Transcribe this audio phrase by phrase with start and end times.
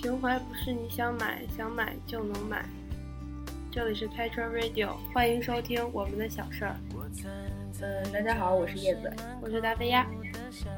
[0.00, 2.64] 情怀不是你想买想买就能买。
[3.68, 6.76] 这里是开车 Radio，欢迎收听我们的小事儿。
[7.80, 10.06] 嗯，大家好，我是叶子，我是大飞鸭。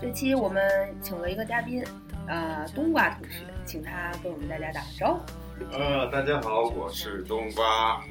[0.01, 0.63] 这期我们
[1.03, 1.85] 请了一个嘉宾，
[2.29, 5.21] 呃，冬瓜同学，请他跟我们大家打个招呼。
[5.71, 8.03] 呃，大家好，我是冬瓜。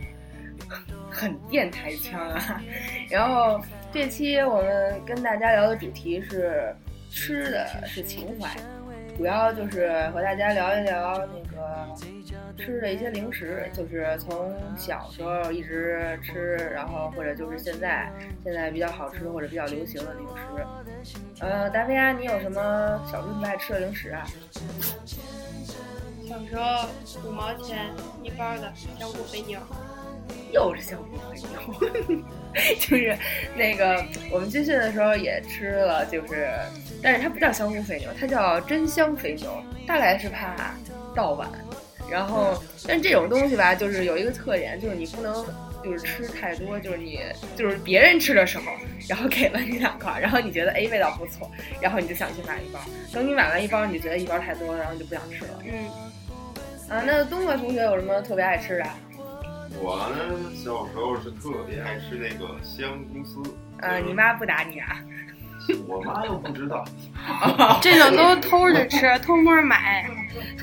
[1.09, 2.61] 很电台腔啊。
[3.09, 3.59] 然后
[3.91, 6.71] 这期我们跟大家聊的主题是
[7.09, 8.55] 吃的是情怀，
[9.19, 11.93] 主要就是和大家聊一聊那个
[12.57, 18.09] 吃的一些零食，就是从小时候一直吃，然后或者就是现在
[18.45, 20.65] 现在比较好吃或者比较流行的零食。
[21.41, 24.25] 呃，达菲亚，你有什么小时候特别爱吃的零食啊？
[26.25, 26.87] 小时候
[27.27, 27.89] 五毛钱
[28.23, 29.59] 一包的香菇肥牛。
[30.51, 32.19] 又是香菇肥牛，
[32.79, 33.17] 就是
[33.55, 36.49] 那个我们军训的时候也吃了，就是，
[37.01, 39.51] 但是它不叫香菇肥牛，它叫真香肥牛，
[39.87, 40.75] 大概是怕
[41.15, 41.49] 盗版。
[42.09, 45.45] 然后，但这种东西吧，就是有一个特点，就是你不能
[45.83, 47.19] 就是吃太多，就是你
[47.55, 48.65] 就是别人吃的时候，
[49.07, 51.47] 然后给了你两块，然后你觉得哎味道不错，
[51.79, 52.79] 然后你就想去买一包，
[53.13, 55.61] 等你买完一包，你就觉得一包太多了，然后你就不想吃了。
[55.63, 55.87] 嗯。
[56.89, 58.85] 啊，那东哥同学有什么特别爱吃的？
[59.77, 63.41] 我呢，小时候是特别爱吃那个香公司。
[63.79, 64.97] 呃，你妈不打你啊？
[65.87, 66.83] 我妈又不知道。
[67.81, 70.09] 这种都偷着吃， 偷摸买。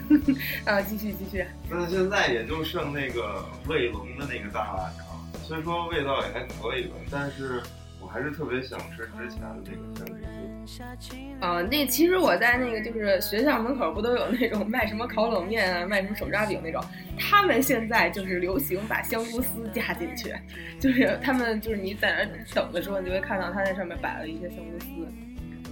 [0.66, 1.46] 啊，继续继续。
[1.70, 5.04] 那现在也就剩那个卫龙的那个大辣条，
[5.44, 7.62] 虽说味道也还可以吧，但是。
[8.06, 11.44] 我还是特别想吃之前的那个香菇丝。
[11.44, 16.80] 啊，那其实我在那个就是学校门口不都有那种卖什么烤冷面啊，卖什么手抓饼那种，
[17.18, 20.32] 他们现在就是流行把香菇丝加进去，
[20.78, 24.86] 就是他们就是你在那等的时候，你就会看到他在上面摆了一些香菇丝。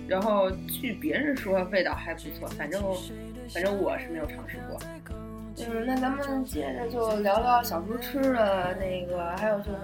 [0.09, 2.83] 然后据别人说味道还不错，反正
[3.53, 4.77] 反正我是没有尝试过。
[5.59, 9.79] 嗯，那咱们接着就聊聊小时候吃的那个，还有就是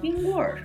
[0.00, 0.62] 冰棍儿。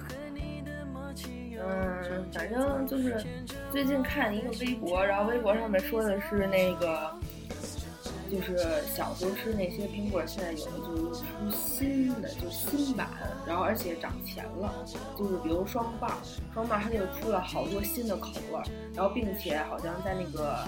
[1.60, 3.26] 嗯，反正就是
[3.72, 7.12] 最近看一个微博，然后微博上面说的是那个，
[8.32, 8.58] 就是
[8.96, 13.10] 小时候吃那些苹果，现在有的就是出新的，就新版，
[13.48, 14.72] 然后而且涨钱了，
[15.18, 16.12] 就是比如双棒，
[16.54, 18.60] 双棒它就出了好多新的口味，
[18.94, 20.68] 然后并且好像在那个，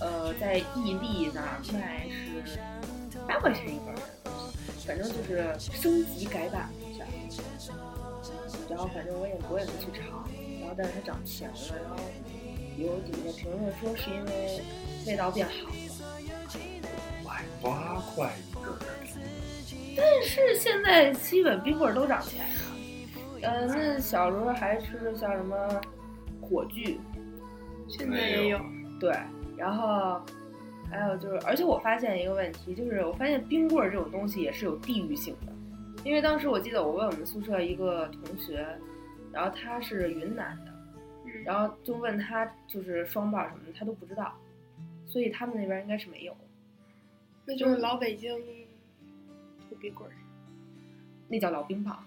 [0.00, 2.08] 呃，在伊利那儿卖
[2.44, 2.58] 是
[3.28, 3.94] 八块钱一根，
[4.86, 7.04] 反正就是升级改版一下。
[8.68, 10.24] 然后反正我也我也没去尝，
[10.60, 11.96] 然后但是它涨钱了，然后
[12.76, 14.62] 有底下评论说是因为
[15.06, 15.74] 味道变好了，
[17.24, 18.64] 卖八块一根，
[19.96, 22.54] 但是现在基本冰棍都涨钱了。
[23.42, 25.80] 呃，那小时候还吃的像什么
[26.40, 26.98] 火炬，
[27.88, 28.60] 现在也有，
[29.00, 29.12] 对，
[29.56, 30.20] 然后
[30.88, 35.51] 还有就是，而且我发现一个问题，就是我发现冰棍这种东西也是有地域性的。
[36.04, 38.66] 因为当时我记得我问我们宿舍一个同学，
[39.32, 40.72] 然后他是云南的，
[41.44, 44.34] 然后就问他就是双棒什么的，他都不知道，
[45.06, 46.36] 所以他们那边应该是没有。
[47.44, 48.36] 那就是老北京
[49.68, 50.14] 土冰棍儿，
[51.28, 52.04] 那叫老冰棒。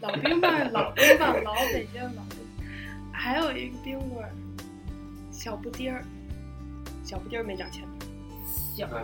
[0.00, 2.22] 老冰棒，老冰棒，老北京老。
[3.12, 4.30] 还有一个冰棍儿，
[5.30, 6.02] 小布丁儿，
[7.04, 7.86] 小布丁儿没涨钱。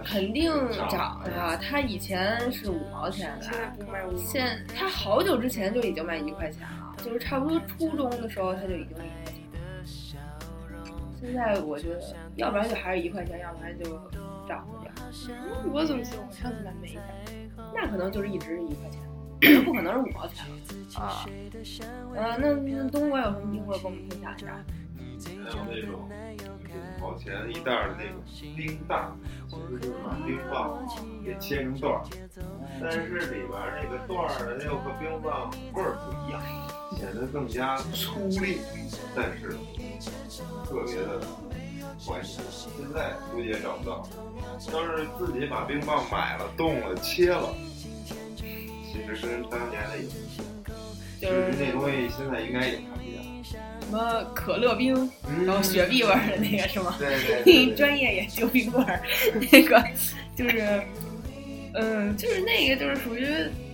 [0.04, 0.52] 肯定
[0.88, 1.56] 涨呀！
[1.56, 4.16] 它以前是五毛钱的，现在不卖五。
[4.16, 9.34] 现它好久之前就已经卖一块钱了，就是差不多初中的时候它就已经一块钱。
[11.20, 12.00] 现在我觉得，
[12.36, 13.84] 要不然就还是一块钱，要不然就
[14.46, 14.92] 涨了点。
[15.72, 16.98] 我怎么记得我上次买没
[17.74, 20.54] 那可能就是一直是一块钱，不可能是五毛钱了
[21.00, 21.26] 啊。
[22.14, 24.64] 呃，那那东莞有什么冰棍跟我们分享一下？
[25.48, 26.08] 还有那种
[26.76, 28.22] 五毛钱一袋的那种
[28.56, 29.08] 冰袋。
[29.48, 30.84] 其实就是把冰棒
[31.24, 32.02] 给切成段儿，
[32.82, 32.98] 但是
[33.30, 33.50] 里边
[33.80, 36.42] 那个段儿又和冰棒味儿不一样，
[36.98, 38.58] 显得更加粗粝，
[39.14, 39.56] 但是
[40.64, 41.20] 特别的
[42.04, 42.24] 怀念。
[42.50, 44.04] 现在估计也找不到。
[44.72, 47.54] 要是自己把冰棒买了、冻了、切了，
[48.36, 50.10] 其实跟当年的有，
[51.20, 53.15] 就是那东西现在应该也看不见。
[53.96, 55.10] 什么可乐冰，
[55.46, 56.94] 然后雪碧味儿的那个是吗？
[56.98, 57.74] 对 对。
[57.74, 59.00] 专业研究冰棍儿，
[59.50, 59.82] 那个
[60.36, 60.82] 就是，
[61.72, 63.26] 嗯，就是那个就是属于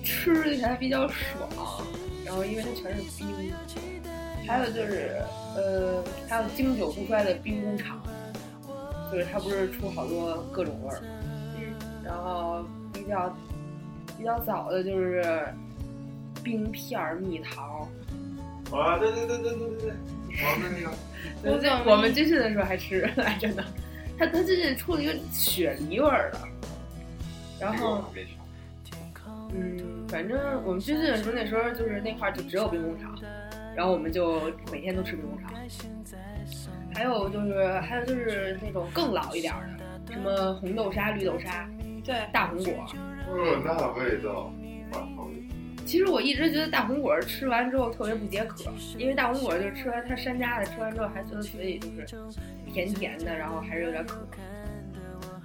[0.04, 1.84] 吃起来比较爽，
[2.24, 3.52] 然后因为它全是冰。
[4.46, 5.20] 还有就是，
[5.56, 8.00] 呃，还有经久不衰的冰工厂，
[9.10, 11.02] 就是它不是出好多各种味儿。
[11.56, 11.74] 嗯。
[12.04, 13.36] 然后比较
[14.16, 15.44] 比较早的就是
[16.44, 17.88] 冰片儿蜜桃。
[18.72, 19.92] 啊，对对对对对对对，
[20.42, 23.64] 我们那个，我们军训的时候还吃来着呢。
[24.18, 26.38] 他他最近出了一个雪梨味儿的，
[27.60, 28.04] 然后。
[29.54, 33.14] 嗯，反正我们军训的时候，那时候就是那块儿就只有兵工厂，
[33.76, 35.52] 然后我们就每天都吃兵工厂。
[36.94, 41.68] 还有就是还有就是那种更老一点儿的，什么红豆沙、绿豆沙、
[42.02, 42.72] 对，大红果。
[43.28, 44.50] 嗯，那味道，
[44.90, 45.41] 我讨厌。
[45.92, 48.64] 其实我一直觉得大红果吃完之后特别不解渴，
[48.96, 52.06] 因为大红果就是吃完它山楂的，吃完之后还觉得嘴里就是
[52.72, 54.26] 甜甜的，然后还是有点渴。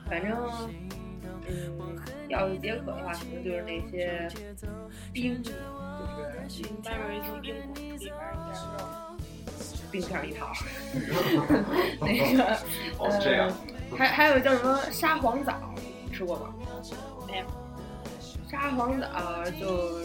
[0.09, 0.37] 反正，
[1.49, 1.99] 嗯，
[2.29, 4.25] 要是解渴的话，可能就是那些
[5.11, 6.47] 冰，就是嗯，
[6.85, 8.17] 外面一层冰果，里边一点肉。
[9.91, 10.53] 冰片儿一套。
[11.99, 12.55] 那个，
[12.99, 13.51] 哦，这样。
[13.97, 15.75] 还还有叫什么沙黄枣，
[16.13, 16.55] 吃过吗？
[17.27, 17.45] 没有。
[18.49, 19.99] 沙黄枣就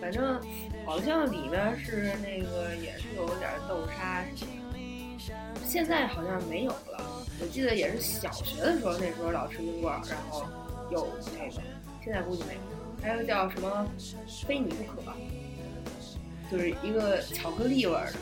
[0.00, 0.40] 反正
[0.86, 7.26] 好像里面是那个也是有点豆沙什么的，现在好像没有了。
[7.40, 10.44] 我记得也是小学的时候，那时候老吃冰棍儿，然后
[10.90, 11.06] 有
[11.36, 11.62] 那个，
[12.02, 12.60] 现在估计没有。
[13.00, 13.86] 还有叫什么
[14.46, 15.12] 非你不可，
[16.50, 18.18] 就是一个巧克力味儿的。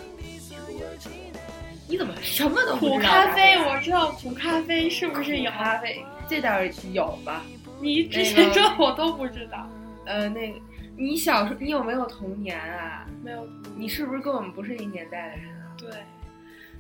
[1.89, 3.11] 你怎么什么都不苦知道？
[3.11, 5.51] 咖啡我知道，苦咖啡是不是有？
[5.53, 7.43] 咖啡这倒是有吧？
[7.81, 9.67] 你之前说我都不知道。
[10.05, 10.59] 呃，那个
[10.97, 13.07] 你小时候你有没有童年啊？
[13.23, 13.47] 没有。
[13.77, 15.77] 你是不是跟我们不是一年代的人啊？
[15.79, 15.91] 对。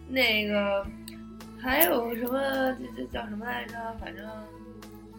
[0.08, 0.86] 那个
[1.60, 2.40] 还有什么？
[2.78, 3.74] 这这叫什么来着？
[4.00, 4.24] 反正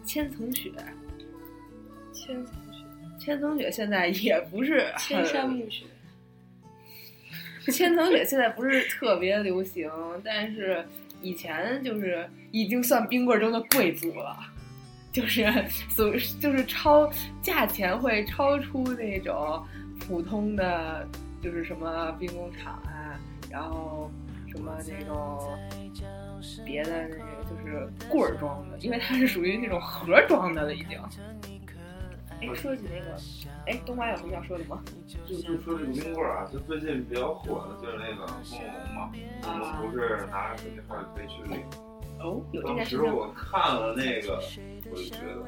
[0.04, 0.72] 千层雪。
[2.12, 2.84] 千层雪。
[3.18, 5.84] 千层雪现在也不是千山暮雪。
[7.70, 9.90] 千层雪现在不是特别流行，
[10.24, 10.84] 但是
[11.20, 14.38] 以前就是已经算冰棍中的贵族了，
[15.20, 15.44] 就是
[15.90, 16.10] 所
[16.40, 17.10] 就是超
[17.42, 19.60] 价钱会超出那种
[19.98, 21.06] 普通的，
[21.42, 23.18] 就是什么兵工厂啊，
[23.50, 24.08] 然后
[24.48, 25.58] 什么那种
[26.64, 27.18] 别的那个
[27.50, 30.96] 就是棍儿装的，因为它是属于那种盒装的了已经。
[32.40, 33.20] 哎，说起那个，
[33.66, 34.80] 哎，东华有什么要说的吗？
[35.26, 39.10] 就就说这个冰棍儿啊，就最近比较火的就是那个梦龙嘛，
[39.42, 41.60] 梦龙不是拿着手机号就可以去领。
[42.20, 43.02] 哦，有这件当时。
[43.02, 44.40] 我看了那个，
[44.90, 45.42] 我就觉得，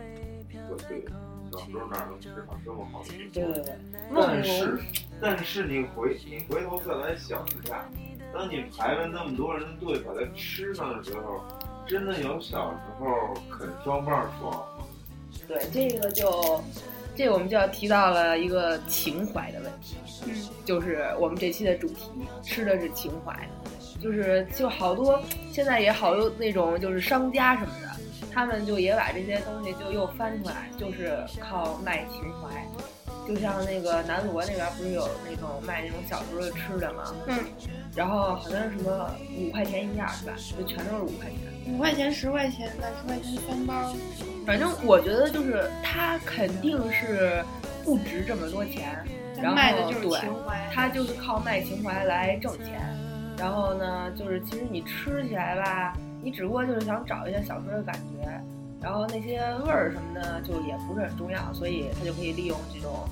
[0.71, 1.05] 我对，
[1.53, 3.09] 小时候哪能吃上这么好的？
[3.33, 3.75] 对对对，
[4.15, 4.79] 但是，
[5.21, 7.89] 但是你回你回头再来想一下，
[8.33, 11.43] 当你排了那么多人的队把它吃上的时候，
[11.87, 14.85] 真的有小时候啃双棒爽吗？
[15.49, 16.63] 对这个就，
[17.17, 19.97] 这个我们就要提到了一个情怀的问题，
[20.27, 20.33] 嗯，
[20.65, 22.09] 就是我们这期的主题，
[22.45, 23.37] 吃的是情怀，
[24.01, 25.21] 就是就好多
[25.53, 27.89] 现在也好多那种就是商家什么的，
[28.33, 32.67] 他们就也把这些东西就又翻出来，就是靠卖情怀。
[33.29, 37.15] 就像那个南锣那边不是有那种卖那种小时候的吃的吗？
[37.27, 37.39] 嗯，
[37.95, 40.33] 然后好像是什么五块钱一样是吧？
[40.59, 41.39] 就全都是五块钱。
[41.73, 43.95] 五块钱、十块钱的，十块钱三包。
[44.45, 47.45] 反正我觉得就是他肯定是
[47.85, 48.99] 不值这么多钱，
[49.37, 50.69] 然后卖的就是对情怀。
[50.73, 52.81] 它就是靠卖情怀来挣钱。
[53.41, 58.29] 然后呢，就是其实你吃起来吧，你只不过就是想找一下小时候的感觉，
[58.83, 63.09] 然后那些味儿什么的就也不是很重要，所以他就可以利用这种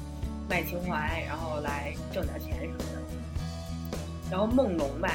[0.46, 2.84] 卖情怀，然后来挣点钱什么的。
[4.30, 5.08] 然后梦龙吧，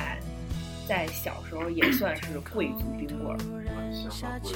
[0.87, 3.39] 在小时候也算是贵族冰棍儿，
[4.09, 4.51] 相当贵，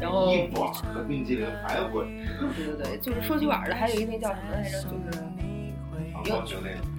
[0.00, 2.06] 然后一碗儿的冰激凌还贵。
[2.56, 4.82] 对对对，就是说起碗儿的，还有一那叫什么来着？
[4.84, 5.22] 就是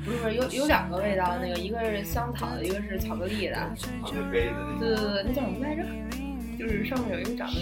[0.03, 3.57] 不是不是有有两个味道，那个一个是香草的，一个是巧克力的。
[4.05, 5.83] 对对对，那叫什么来着？
[6.59, 7.55] 就是上面有一个长得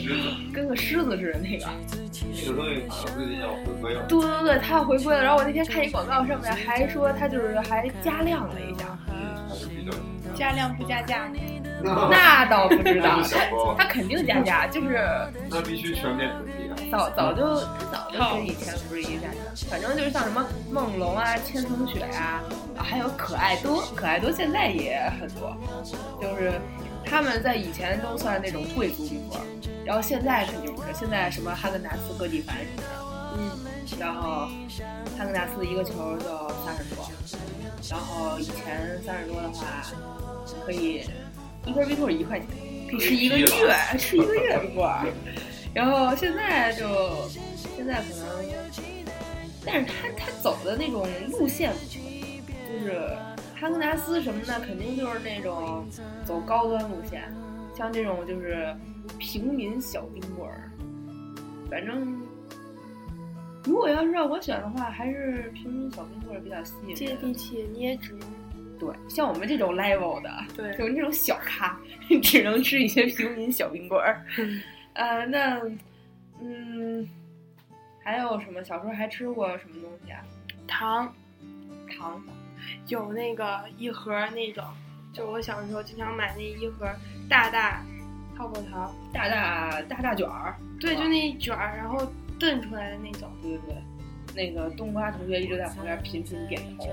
[0.54, 1.66] 跟个狮子似的那个。
[2.46, 4.06] 那个东西好像最近要回归了。
[4.08, 5.24] 对对对，它要回归了。
[5.24, 8.98] 然后我那天看一广告，上面还说它就是还加量了一下。
[10.36, 11.30] 加量不加价，
[11.84, 15.00] 那倒不知道那，就小包 它肯定加价，就是
[15.50, 16.30] 那必须全面！
[16.92, 22.42] 早早就他早就跟以前不是一个价钱，反正就是像什么梦龙啊、千层雪呀、
[22.76, 25.56] 啊，还有可爱多，可爱多现在也很多，
[26.22, 26.60] 就是
[27.06, 29.46] 他们在以前都算那种贵族冰棍儿，
[29.86, 33.60] 然后现在肯定不是，现在什么哈根达斯、哥地凡什么的，嗯，
[34.00, 34.48] 然后
[35.18, 37.10] 哈根达斯一个球就三十多，
[37.90, 39.66] 然后以前三十多的话
[40.66, 41.04] 可以
[41.66, 42.48] 一根冰棍儿一块钱，
[42.90, 43.48] 可以吃一个月，
[43.98, 45.06] 吃一个月冰棍儿。
[45.74, 46.86] 然后现在就
[47.76, 48.46] 现在可能，
[49.66, 51.74] 但是他他走的那种路线
[52.68, 53.16] 就是
[53.56, 55.86] 哈根达斯什么的，肯定就是那种
[56.26, 57.24] 走高端路线，
[57.78, 58.76] 像这种就是
[59.18, 60.72] 平民小冰棍儿，
[61.70, 62.20] 反正。
[63.66, 66.96] 如果要是让我选的话，还是平民小冰棍儿比较吸引人。
[66.96, 68.22] 接地气，你也只能
[68.80, 71.78] 对，像我们这种 level 的，对就是那种小咖，
[72.24, 74.26] 只能吃一些平民小冰棍儿。
[74.94, 75.62] 呃，那
[76.42, 77.08] 嗯，
[78.04, 78.64] 还有什么？
[78.64, 80.22] 小时候还吃过什么东西啊？
[80.68, 81.14] 糖
[81.90, 82.22] 糖
[82.88, 84.64] 有那个一盒那种，
[85.14, 86.88] 就我小时候经常买那一盒
[87.30, 87.84] 大大
[88.38, 93.32] 泡泡糖，大大大大卷儿，对，就那一卷儿，然后炖出来的那种。
[93.42, 93.76] 对对对。
[94.36, 96.88] 那个冬瓜同学一直在旁边频频点头，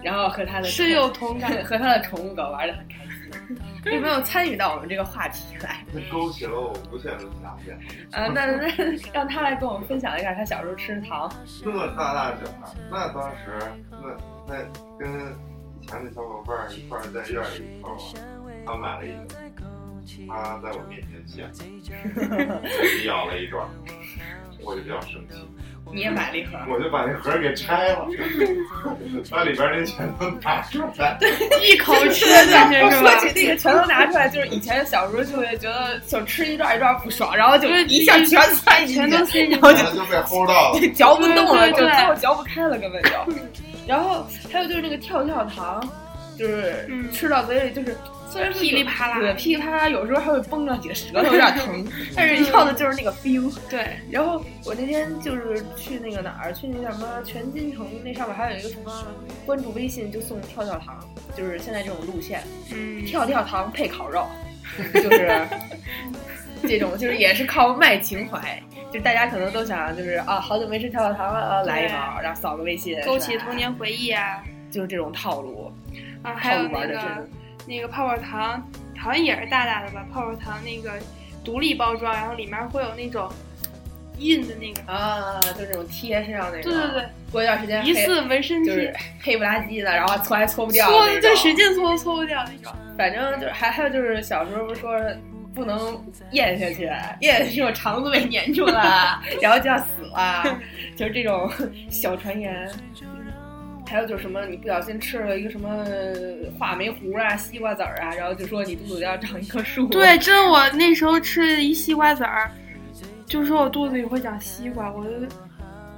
[0.00, 3.05] 然后和他的深有同感， 和他的宠物狗玩的很开心。
[3.92, 5.84] 有没有参与到我们这个话题来？
[5.92, 7.76] 那勾起了我无限的遐想。
[8.12, 8.66] 呃，那 那
[9.12, 11.30] 让他来跟我们分享一下他小时候吃的糖。
[11.64, 13.58] 那么大大卷儿，那当时
[13.90, 14.16] 那
[14.48, 14.54] 那
[14.98, 15.34] 跟
[15.80, 17.96] 以前的小伙伴儿一块儿在院里头，
[18.66, 19.12] 他买了一
[19.54, 19.64] 个，
[20.28, 21.50] 他在我面前现，
[23.06, 23.68] 咬了一段，
[24.64, 25.36] 我就比较生气。
[25.92, 28.06] 你也买了一盒，我就把那盒给拆了，
[29.30, 31.16] 把里边那全都拿出来，
[31.62, 33.18] 一口吃下去 是吧？
[33.18, 43.10] 说起那个全都拿出来，就是以前小时候就会觉得想吃一段一段不爽，然后就一下全塞进去，全都塞进去，然后就就被齁到了，嚼不动了，就最后嚼不开了，根本就。
[43.86, 45.80] 然后还有就是那个跳跳糖，
[46.36, 47.96] 就是吃到嘴里就是。
[48.28, 51.86] 虽然噼里啪啦，对，噼里啪啦，有时候还会崩着几个舌头，有点疼。
[52.14, 53.52] 但是要的就是那个 feel。
[53.70, 53.96] 对。
[54.10, 58.92] 然后我那天就是去那个哪儿，去那叫什么全金城，那上面还有一个什么，
[59.46, 60.98] 关注微信就送跳跳糖，
[61.36, 62.42] 就是现在这种路线。
[62.74, 63.04] 嗯。
[63.04, 64.26] 跳跳糖配烤肉，
[64.92, 65.46] 就是
[66.62, 68.60] 这种，就是也是靠卖情怀。
[68.92, 74.42] 就大家可能都想，就是啊，好久没吃跳跳糖了，来一包，然后扫个微信，勾起童年回忆啊。
[74.68, 75.72] 就是这种套路。
[76.22, 77.28] 啊，还有那个。
[77.66, 78.66] 那个泡泡糖
[78.98, 80.06] 好像也是大大的吧？
[80.12, 80.92] 泡泡糖那个
[81.44, 83.30] 独立包装，然后里面会有那种
[84.18, 86.72] 印的那个啊，就那种贴身上那种。
[86.72, 92.72] 对对对，过一段时间疑似纹身就是黑不拉几的，然后搓还搓不掉，搓就使劲搓搓不掉那种。
[92.96, 94.98] 反正就是还还有就是小时候不是说
[95.54, 100.58] 不能咽下去，咽下去我肠子被粘住了， 然后就要死了，
[100.96, 101.50] 就是这种
[101.90, 102.70] 小传言。
[103.86, 105.84] 还有就是什么，你不小心吃了一个什么
[106.58, 109.86] 话梅糊啊、西瓜籽儿啊，然后就说你肚子里要长一棵树。
[109.86, 112.50] 对，真我那时候吃了一西瓜籽儿，
[113.26, 115.10] 就说我肚子里会长西瓜，我就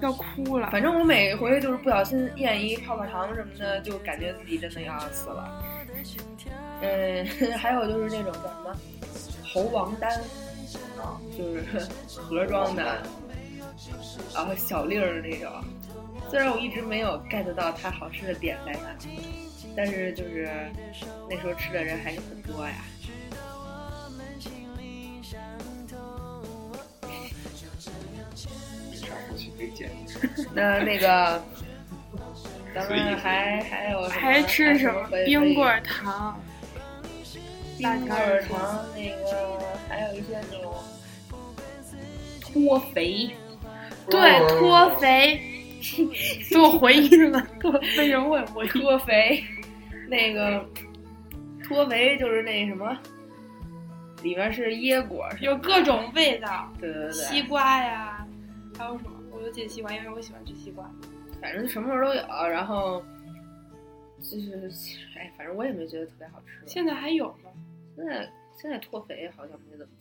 [0.01, 0.71] 要哭了。
[0.71, 5.65] 反正我每回就是不小心咽一泡泡糖什么的，就感觉自己真的要死了。
[6.83, 7.27] 嗯，
[7.57, 8.77] 还有就是那种叫什么
[9.53, 10.11] 猴王丹
[11.01, 11.89] 啊，就是
[12.21, 13.03] 盒装的，
[14.35, 15.51] 然后小粒儿那种。
[16.31, 18.95] 虽然我一直没有 get 到它好吃的点在哪，
[19.75, 20.71] 但是就是
[21.29, 22.75] 那时候吃的人还是很多呀。
[30.53, 31.43] 那那个，
[32.75, 36.39] 咱们还还有还吃什么冰棍糖？
[37.79, 38.11] 冰棍
[38.49, 40.75] 糖那个还有一些那种
[42.41, 43.31] 脱肥，
[44.11, 45.58] 对脱肥。
[46.51, 49.43] 给我回忆了，脱为什么会我脱肥？
[50.09, 50.67] 那个
[51.65, 52.97] 脱肥就是那什么，
[54.23, 56.73] 里面是椰果，有各种味道。
[56.81, 58.27] 对对对，西瓜呀，
[58.79, 59.13] 还有什么？
[59.31, 60.91] 我就记得西瓜，因为我喜欢吃西瓜。
[61.41, 63.03] 反正什么味儿都有，然后
[64.19, 64.71] 就是
[65.17, 66.63] 哎，反正我也没觉得特别好吃。
[66.67, 67.51] 现在还有吗？
[67.97, 68.29] 现在
[68.61, 69.93] 现在脱肥好像没怎么。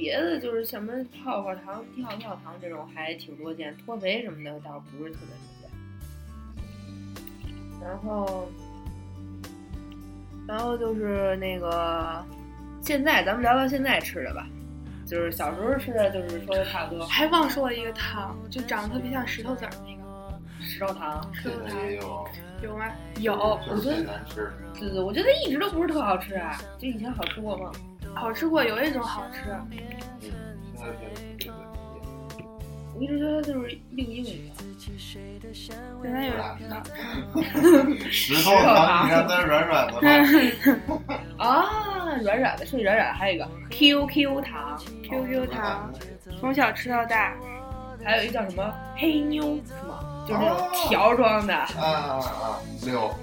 [0.00, 0.92] 别的就是什么
[1.24, 5.68] 泡泡糖、跳跳糖这种还挺多见，脱肥什么的倒不是特别多见。
[7.82, 8.48] 然后，
[10.46, 12.24] 然后就是那个，
[12.80, 14.46] 现在咱们聊聊现在吃的吧，
[15.04, 17.04] 就是小时候吃的，就是说的差不多。
[17.06, 21.28] 还忘说了一个糖，就长得特别像石头子儿那个石头糖。
[21.34, 22.28] 石头糖有
[22.62, 22.86] 有吗？
[23.18, 24.48] 有，我觉得难吃。
[24.78, 27.72] 对对，我觉得一直都不是特好吃啊，就以前好吃过吗？
[28.14, 29.54] 好吃过，有一种好吃。
[32.94, 34.54] 我一直觉得它就是硬硬的。
[36.00, 36.42] 现在有点
[38.10, 39.98] 石头糖，你看它软软的吗？
[41.38, 45.92] 啊，软软的，说起软软，还有一个 QQ 糖，QQ 糖，
[46.40, 47.34] 从小吃到大。
[48.04, 50.24] 还有一个叫什么黑妞，是吗？
[50.26, 51.54] 就是那种条装的。
[51.54, 52.58] 啊啊啊！
[52.84, 53.14] 六。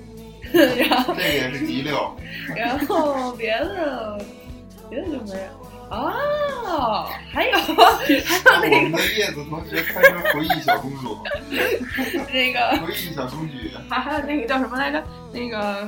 [0.54, 2.16] 然后这个也是极六。
[2.56, 4.20] 然后别的。
[4.96, 5.50] 别的就没有
[5.90, 11.18] 哦，还有还有那个我们的叶子同学开成回忆小公主，
[12.34, 15.04] 那个回忆小公举，还还有那个叫什么来着？
[15.32, 15.88] 那个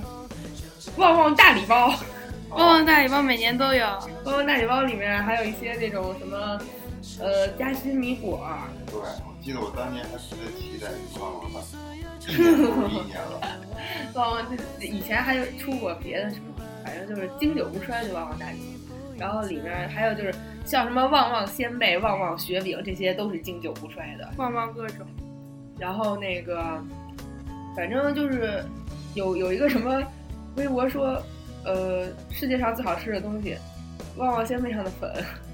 [0.97, 1.87] 旺旺大礼包，
[2.49, 3.85] 旺旺大礼包每年都有。
[4.23, 6.59] 旺旺大礼包里面还有一些那种什么
[7.19, 8.47] 呃夹心米果。
[8.85, 10.87] 对，我记得我当年还特别期待
[11.19, 11.59] 旺旺的，
[12.31, 13.41] 一年不如一年了。
[14.13, 14.45] 旺旺
[14.79, 18.76] 以前还有出过别的什么，反正就是经久不衰的旺旺大吉。
[19.19, 20.33] 然后里面还有就是
[20.65, 24.29] 像什么旺旺仙贝、旺旺雪饼，这些都是经久不衰的。
[24.37, 25.05] 旺旺各种。
[25.79, 26.83] 然后那个，
[27.75, 28.63] 反正就是
[29.13, 30.01] 有有一个什么
[30.55, 31.21] 微博说，
[31.63, 33.55] 呃，世界上最好吃的东西，
[34.17, 35.11] 旺旺仙贝上的粉，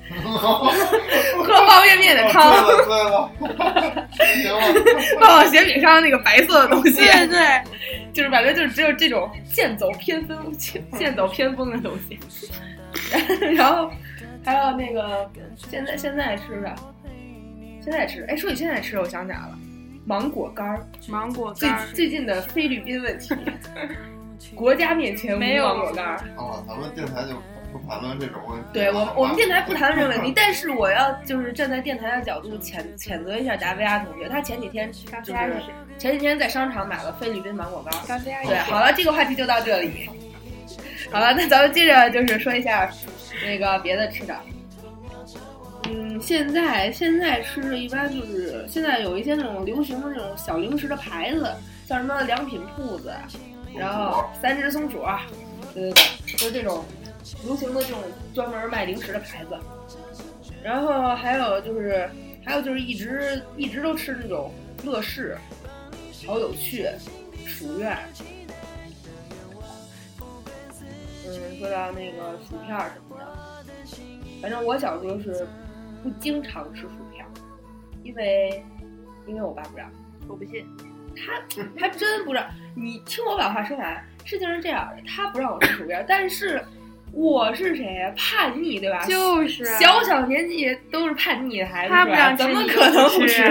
[0.23, 7.61] 喝方便面的汤， 对了对了，旺旺雪饼上的那个白色的东西，对对，
[8.13, 12.17] 就是反正就是只有这种剑走偏锋、剑剑走偏锋的东西。
[13.55, 13.91] 然后
[14.43, 15.29] 还有那个
[15.69, 16.75] 现在现在吃的，
[17.81, 19.57] 现在吃，哎，说起现在吃，我想起来了，
[20.05, 21.87] 芒果干儿，芒果最干儿。
[21.93, 23.35] 最近的菲律宾问题，
[24.55, 26.19] 国家面前无没有芒果干儿。
[26.37, 27.35] 哦，咱们电台就
[27.71, 28.71] 不谈论这种问题了。
[28.73, 35.73] 对我们我们电台不谈论这个问题， 但是我要就是站在电台的角度谴谴责一下达菲亚同学，他前几天刚就是才是谁？
[35.99, 37.99] 前几天在商场买了菲律宾芒果干儿。
[38.07, 40.09] 刚才对，好了，这个话题就到这里。
[41.13, 42.91] 好了，那咱们接着就是说一下
[43.45, 44.35] 那个别的吃的。
[45.83, 51.53] 嗯，现在现在吃的一般就是现在有一些那种流行的那种小零食的牌子，
[51.87, 53.13] 像什么良品铺子，
[53.77, 55.03] 然后三只松鼠，
[55.75, 56.83] 对对对，就是这种
[57.45, 57.99] 流行的这种
[58.33, 59.55] 专门卖零食的牌子。
[60.63, 62.09] 然后还有就是
[62.43, 64.51] 还有就是一直一直都吃那种
[64.83, 65.37] 乐事，
[66.25, 66.89] 好有趣，
[67.45, 67.95] 薯院。
[71.25, 73.25] 嗯，说到那个薯片儿什么的，
[74.41, 75.47] 反正我小时候是
[76.03, 77.29] 不经常吃薯片儿，
[78.03, 78.63] 因为
[79.25, 79.89] 因为我爸不让，
[80.27, 80.65] 我不信。
[81.15, 81.33] 他
[81.79, 82.43] 他真不让。
[82.75, 86.59] 你听我把话说完，事情是这样的，他不让我吃薯片儿，但是
[87.11, 88.11] 我是谁呀？
[88.17, 89.05] 叛逆对吧？
[89.05, 93.43] 就是啊小小年纪都是叛逆的孩子，他不是吧让吃怎么可能不吃？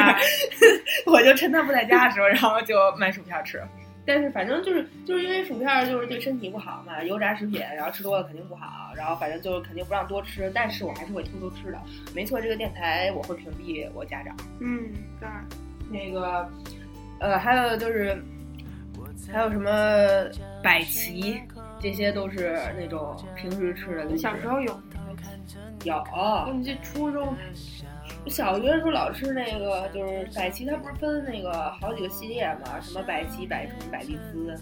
[1.07, 3.63] 我就趁他不在家的时候，然后就买薯片吃。
[4.05, 11.79] 但是反正就是就是因为薯片儿就是对身体不好嘛，油炸食品，然后吃多了肯定不好，然后反正就是肯定不让多吃，但是我还是会偷偷吃的。
[12.15, 14.37] 没错，这个电台我会屏蔽我家长。
[14.61, 15.45] 嗯，当然。
[15.91, 16.49] 那个，
[17.21, 18.17] 呃，还有就是，
[19.31, 19.71] 还有什么
[20.63, 21.39] 百奇，
[21.79, 24.23] 这些都是那种平时吃的零食。
[24.23, 24.81] 小时候有，
[25.85, 26.03] 有，
[26.47, 27.37] 我们这初中
[28.29, 34.55] 小学的时候老吃那个，就是百奇，它不是分那个好几个系列嘛，什么百奇、百虫、百丽滋，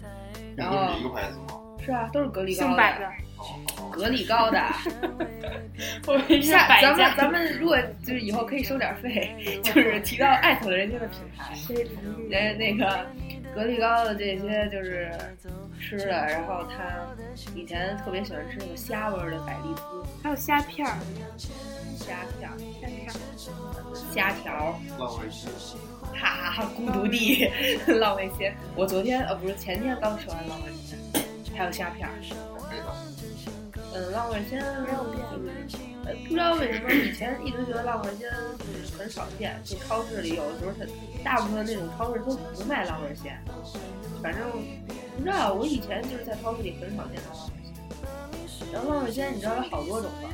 [0.55, 1.57] 然后是一个牌子吗？
[1.83, 3.11] 是啊，都是格力高的，
[3.91, 4.63] 格力高的。
[6.05, 7.13] 我下咱们。
[7.17, 11.55] 咱们如果就是以后可以收点费，就是提到艾特了人家的品牌。
[11.55, 13.07] 谁同意那那个
[13.55, 15.11] 格力高的这些就是
[15.79, 17.03] 吃的，然后他
[17.55, 19.81] 以前特别喜欢吃那个虾味儿的百丽滋、
[20.21, 20.95] 还有虾片儿，
[22.01, 23.13] 虾片儿、虾片儿。
[24.13, 24.79] 虾条
[26.13, 27.49] 哈哈哈，孤独地
[27.99, 28.53] 浪味仙。
[28.75, 30.97] 我昨天呃不是前天刚吃完浪味仙，
[31.55, 32.13] 还有虾片儿。
[33.93, 40.85] 嗯，浪味仙没有变就是呃不知道为什么以前一直觉得浪味仙就是很少见，就超市里有的时候它
[41.23, 43.37] 大部分那种超市都不卖浪味仙，
[44.21, 44.49] 反正
[45.17, 47.59] 不知道我以前就是在超市里很少见到浪味
[48.47, 48.67] 仙。
[48.71, 50.29] 然后浪味仙你知道有好多种吗？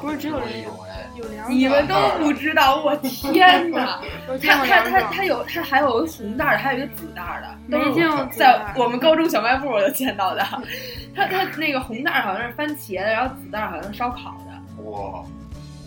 [0.00, 1.56] 不是只有我一有哎，有两种。
[1.56, 4.00] 你们都不知道，我天哪！
[4.28, 4.92] 我见它它过两种。
[4.92, 10.42] 它它有它还有个红袋儿的，还有一个紫袋儿的，都是没见过在我们高中小卖部我就见到的。
[11.14, 15.24] 它它那个红袋儿好像是番茄的，然后紫袋儿好像是烧烤的，哇，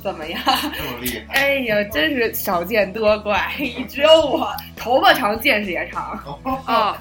[0.02, 0.39] 怎么样？
[0.45, 1.36] 这么厉 害！
[1.39, 3.52] 哎呀，真是少见多怪，
[3.88, 6.17] 只有我头发长，见识也长。
[6.65, 6.97] 啊，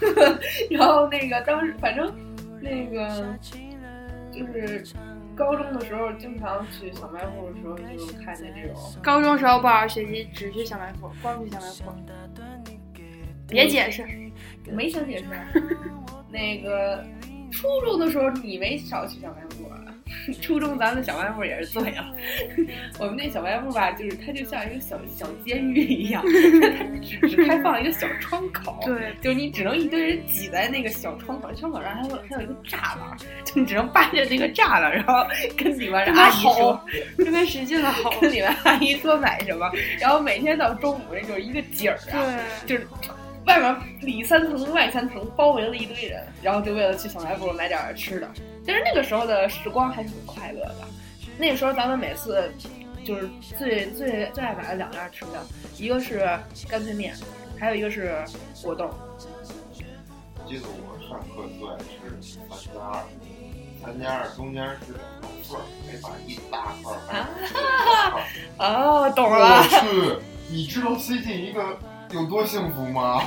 [0.70, 2.12] 然后那个当时反正
[2.61, 3.09] 那个
[4.31, 4.85] 就是
[5.38, 8.77] 高中的时候，经常去小卖部的时候就看见这种。
[9.01, 11.92] 高中时候不好好学习，只去小卖部，光去小卖部。
[13.46, 14.05] 别解释，
[14.72, 15.24] 没想解释。
[16.29, 17.03] 那个
[17.53, 19.78] 初中的时候你没少去小卖部啊？
[20.40, 22.12] 初中咱们的小卖部也是醉了。
[22.99, 28.79] 我们那小卖部吧，就是它就像一个小小监狱一样，它 只只开放一个小窗口。
[28.85, 36.81] 对，就是你只能一堆人挤在那个小窗口，窗口上还有还有一个栅栏，就你只能扒着那个栅栏，然后跟里面的阿姨说吼，
[37.16, 38.11] 跟他使劲的吼。
[38.21, 42.87] 跟里面阿姨说买什么，然后每天到中午那就是一个景儿啊，对，就是
[43.47, 48.29] 外面里三层外三层包围了一堆人，然后就为了去小卖部买点儿吃的。
[48.68, 50.87] 但是那个时候的时光还是很快乐的。
[51.38, 52.52] 那个时候咱们每次
[53.02, 53.26] 就是
[53.59, 55.42] 最最最爱买的两样吃的，
[55.78, 56.18] 一个是
[56.68, 57.14] 干脆面，
[57.59, 58.22] 还有一个是
[58.62, 58.90] 果冻。
[60.46, 61.85] 记得我上课最爱吃
[62.50, 63.04] 三加二，
[63.83, 68.22] 三加二中间是两个份儿，得把一大块儿买进去两块儿。
[68.61, 69.62] 哦，懂了。
[69.62, 70.18] 我去，
[70.50, 71.78] 你知道最近一个
[72.12, 73.23] 有多幸福吗？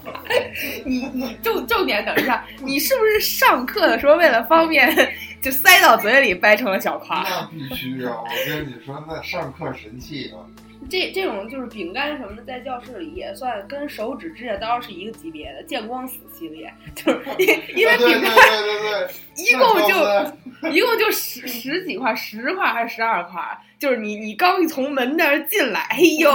[0.84, 4.94] 你你重重点等一下，你是不是上课的时候为了方便
[5.42, 7.24] 就塞到嘴里掰成了小块儿？
[7.28, 8.16] 那必须啊！
[8.22, 10.40] 我跟你说，那上课神器啊！
[10.88, 23.40] 这这种就是饼干什么的，在教室里也算跟手指指甲刀是一个级别的，见光死系列，就是 因因为饼干对对对，一共就一共就十十几块，十块还是十二块？
[23.80, 26.30] 就是你你刚一从门那儿进来，哎呦，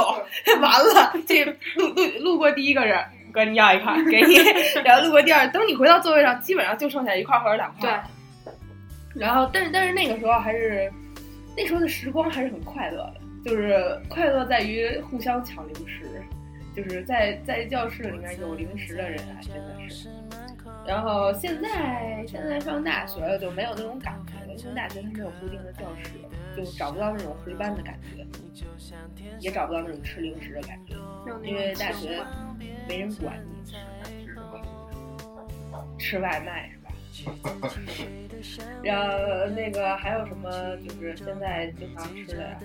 [0.60, 2.99] 完了，这路路路过第一个人。
[3.31, 4.36] 哥，你要一块，给你。
[4.84, 8.01] 然后路过第二，等你回到座位上，基本上就剩下一块或者两块。
[8.45, 8.53] 对。
[9.13, 10.91] 然后，但是但是那个时候还是
[11.55, 16.10] 那时候的时光还是很快乐的，就是快乐在于互相抢零食，
[16.75, 20.10] 就是在在教室里面有零食的人啊，真的是。
[20.88, 26.12] 然后现在现在上大学了就没有那种感觉了，因为大学它没有固定的教室，
[26.56, 28.26] 就找不到那种回班的感觉，
[29.39, 30.96] 也找不到那种吃零食的感觉，
[31.44, 32.24] 因为大学
[32.88, 33.63] 没人管你
[35.98, 36.91] 吃外卖是吧？
[38.84, 39.08] 然后
[39.56, 42.60] 那个还有什么就是现在经常吃的呀？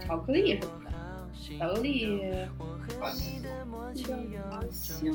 [0.00, 0.90] 巧克力什么的，
[1.58, 2.20] 巧克力
[4.70, 5.12] 星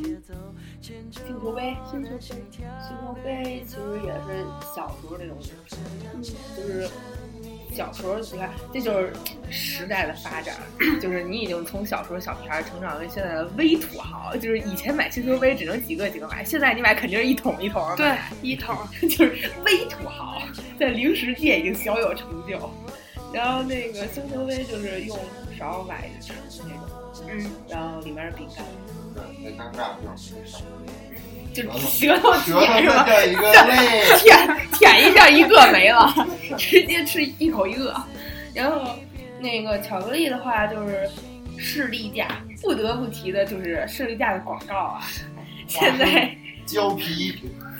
[0.81, 4.27] 星球杯，星球杯，星球杯其实也是
[4.73, 5.75] 小时候那种零食，
[6.13, 6.89] 嗯，就是
[7.73, 9.13] 小时候你看，这就是
[9.49, 10.57] 时代的发展，
[11.01, 18.75] 就是你已经从小时候小屁孩成长为现在的微土豪，就是以前买星球杯只能几个几个买，现在你买肯定是一桶一桶对，，一桶，
[19.09, 20.41] 就是微土豪，
[20.79, 22.59] 在零食界已经小有成就。
[23.31, 25.17] 然后那个星球杯就是用
[25.57, 26.89] 勺崴着吃那种，
[27.29, 28.65] 嗯，然后里面是饼干，
[29.43, 30.33] 那尴尬就是
[31.53, 33.07] 就舌舌头舌头舔是吧？
[33.25, 33.51] 一个。
[34.17, 36.13] 舔舔一下一个没了，
[36.57, 37.95] 直接吃一口一个。
[38.53, 38.95] 然后
[39.39, 41.09] 那个巧克力的话，就是
[41.57, 42.27] 士力架，
[42.61, 45.01] 不得不提的就是士力架的广告啊。
[45.67, 46.29] 现在
[46.65, 47.33] 胶皮，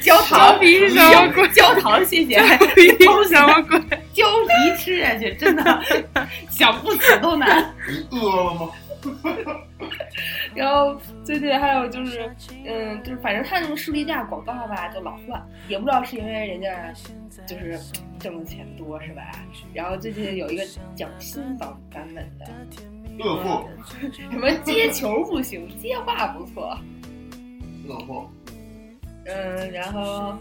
[0.00, 2.38] 焦糖胶皮是什么鬼焦糖，谢谢。
[3.04, 3.78] 偷什么鬼？
[4.14, 5.82] 胶皮吃下去真的
[6.50, 7.74] 想不死都难。
[7.88, 8.68] 你饿了吗？
[10.54, 12.30] 然后最近还有就是，
[12.66, 16.92] 嗯，就是反正他那个士力架广告吧，就老换，也不知道是因为人家
[17.46, 17.78] 就是
[18.18, 19.30] 挣的钱多是吧？
[19.72, 22.46] 然后最近有一个讲新版版本的，
[23.18, 23.68] 乐富，
[24.30, 26.76] 什么接球不行，接话不错。
[27.86, 28.28] 乐富，
[29.24, 30.36] 嗯，然后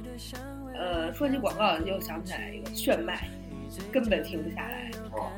[0.76, 3.28] 呃，说起广告又想起来一个炫迈，
[3.92, 4.92] 根本停不下来。
[5.12, 5.32] 哦。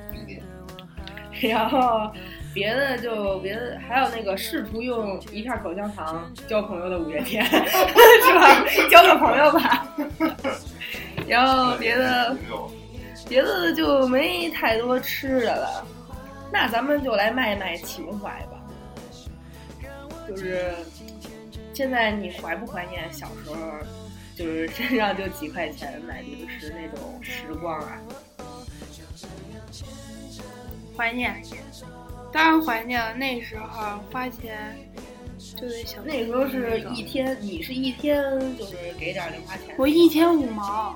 [1.42, 2.12] 然后
[2.54, 8.66] 别的就别的，还有那个试图用一片口香糖交朋友的五月天，是吧？
[8.90, 9.96] 交个朋友吧。
[11.28, 12.36] 然后别的
[13.28, 15.86] 别的就没太多吃的了，
[16.52, 18.60] 那咱们就来卖卖情怀吧。
[20.28, 20.74] 就是
[21.74, 23.56] 现在你怀不怀念小时候，
[24.36, 28.00] 就是身上就几块钱买零食那种时光啊？
[31.00, 31.34] 怀念，
[32.30, 33.14] 当然怀念了。
[33.14, 34.76] 那时候花钱
[35.38, 38.22] 就得想那时候是一天，你是一天
[38.58, 39.74] 就是给点零花钱。
[39.78, 40.94] 我一天五毛，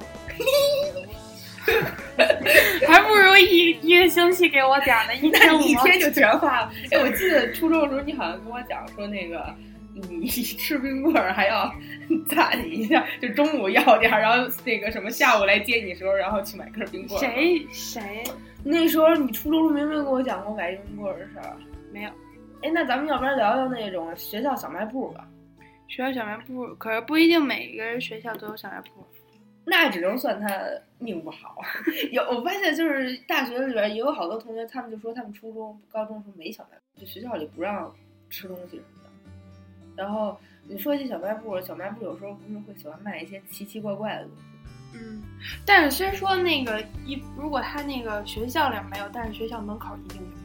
[2.85, 5.65] 还不如一一个星期给我点儿呢，一 天五毛。
[5.65, 6.73] 一天就全花了。
[6.91, 9.55] 哎，我记得初中的时候，你好像跟我讲说那个。
[10.09, 11.71] 你 吃冰棍儿还要
[12.27, 17.21] 攒一下，就中午要点儿，然后那个什么下午来接你的时候，然后去买根冰棍儿。
[17.23, 18.23] 谁谁
[18.63, 21.57] 那时候你初中明明跟我讲过买冰棍儿的事儿。
[21.91, 22.09] 没有？
[22.61, 25.27] 哎，那咱们要不然聊聊那种学校小卖部吧？
[25.87, 29.05] 学校小卖部，可是不一定每一个学校都有小卖部。
[29.65, 30.47] 那只能算他
[30.97, 31.57] 命不好。
[32.11, 37.93] 有我发现就是大学里边也有好多同学，他们就说他们初中、高中时候没小卖部，就学校里不让
[38.29, 39.09] 吃东西什么的。
[39.95, 44.43] 然后你说起小卖部，小卖部有时候不是会喜欢卖一些奇奇怪怪的东西。
[44.93, 45.21] 嗯，
[45.65, 50.42] 但是虽说那个一，如果他那个学校里没有，但是学校门口一定有。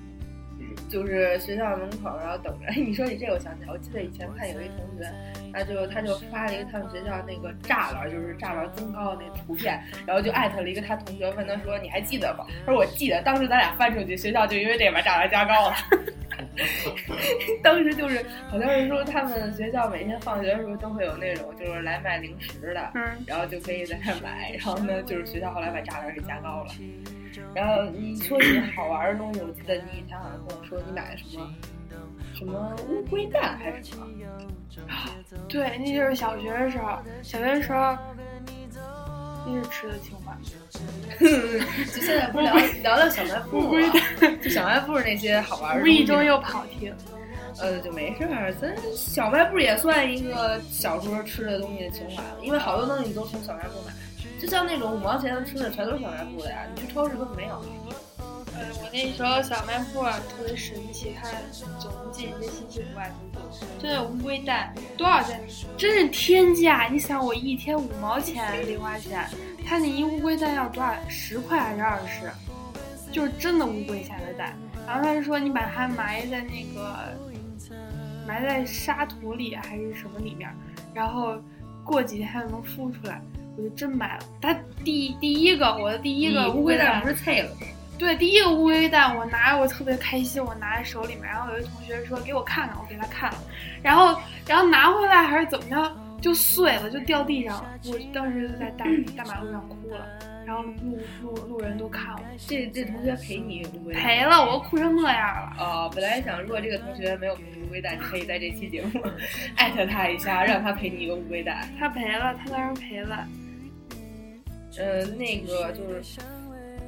[0.88, 2.66] 就是学校门口，然后等着。
[2.80, 5.10] 你说起这个，我想起来，我记得以前看有一同学，
[5.52, 12.44] 他就他就发了一个他们学校那个栅栏，就是栅栏增高的那个图片，然后就艾特了一个他同学，问他说你还记得吗？
[12.64, 15.76] 他说我记得，当时咱俩翻出去，学校就因为这把栅栏加高了。
[17.62, 26.70] 当时就是好像是说他们学校每天放学的时候都会有那种就是来卖零食的，嗯，然后就可以在那买，然后呢就是学校后来把栅栏给加高了。
[27.54, 31.54] 然后你说起好玩的东西，我记得你以前好像跟我说你买的什么
[32.34, 34.06] 什么乌龟蛋还是什么？
[35.48, 37.96] 对，那就是小学的时候，小学的时候，
[39.46, 40.36] 那是吃的情怀。
[41.18, 43.92] 就现在不是聊聊聊小卖部吗？
[44.42, 45.98] 就小卖部那些好玩的无东西。
[45.98, 46.96] 意中又跑题了。
[47.60, 48.54] 呃，就没事儿。
[48.54, 53.92] 咱小卖部也算一个小时候吃的东西的情怀了，因为好多东西你都从小卖部买，
[54.40, 56.60] 就像那种五毛钱的吃的，全都是小卖部的呀。
[56.74, 57.62] 你去超市根本没有。
[58.54, 61.28] 呃，我那时候小卖部特别神奇，它
[61.78, 65.40] 总能进一些稀奇古怪的东西，就那乌龟蛋多少钱？
[65.76, 66.88] 真是天价！
[66.90, 69.28] 你想，我一天五毛钱零花钱，
[69.66, 70.92] 它那一乌龟蛋要多少？
[71.08, 72.30] 十块还是二十？
[73.12, 74.56] 就是真的乌龟下的蛋。
[74.86, 76.96] 然后他就说，你把它埋在那个
[78.26, 80.50] 埋在沙土里还是什么里面，
[80.94, 81.36] 然后
[81.84, 83.20] 过几天它就能孵出来。
[83.58, 84.20] 我就真买了。
[84.40, 87.66] 它第第一个，我的第一个乌龟蛋不是脆了吗？
[87.98, 91.24] 对，第一个乌龟蛋我拿着，我特别开心，我拿在手里面。
[91.24, 93.38] 然后有一同学说给我看看，我给他看了，
[93.82, 94.16] 然后
[94.46, 97.68] 然后拿回来还是怎么着，就碎了，就掉地上了。
[97.86, 98.84] 我当时就在大
[99.16, 100.06] 大马路上哭了，
[100.46, 102.20] 然后路路路人都看我。
[102.46, 104.02] 这这同学陪你乌龟蛋？
[104.04, 105.56] 赔了，我都哭成那样了。
[105.58, 109.02] 哦，本来想，如果这个同学没有赔乌龟蛋，你可以在这期节目
[109.58, 111.68] 艾特他一下，让他赔你一个乌龟蛋。
[111.80, 113.26] 他赔了，他当然赔了。
[114.76, 116.20] 呃，那个就是。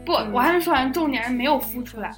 [0.05, 2.11] 不，我还是说完，重点是没有孵出来，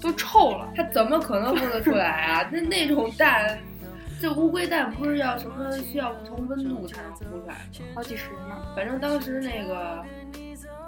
[0.00, 0.70] 都臭了。
[0.76, 2.48] 它怎么可能孵得出来啊？
[2.52, 3.58] 那那种蛋，
[4.20, 7.60] 这乌龟蛋不是要什么需要不同温度才能孵出来吗？
[7.94, 8.62] 好几十呢。
[8.76, 10.04] 反正当时那个，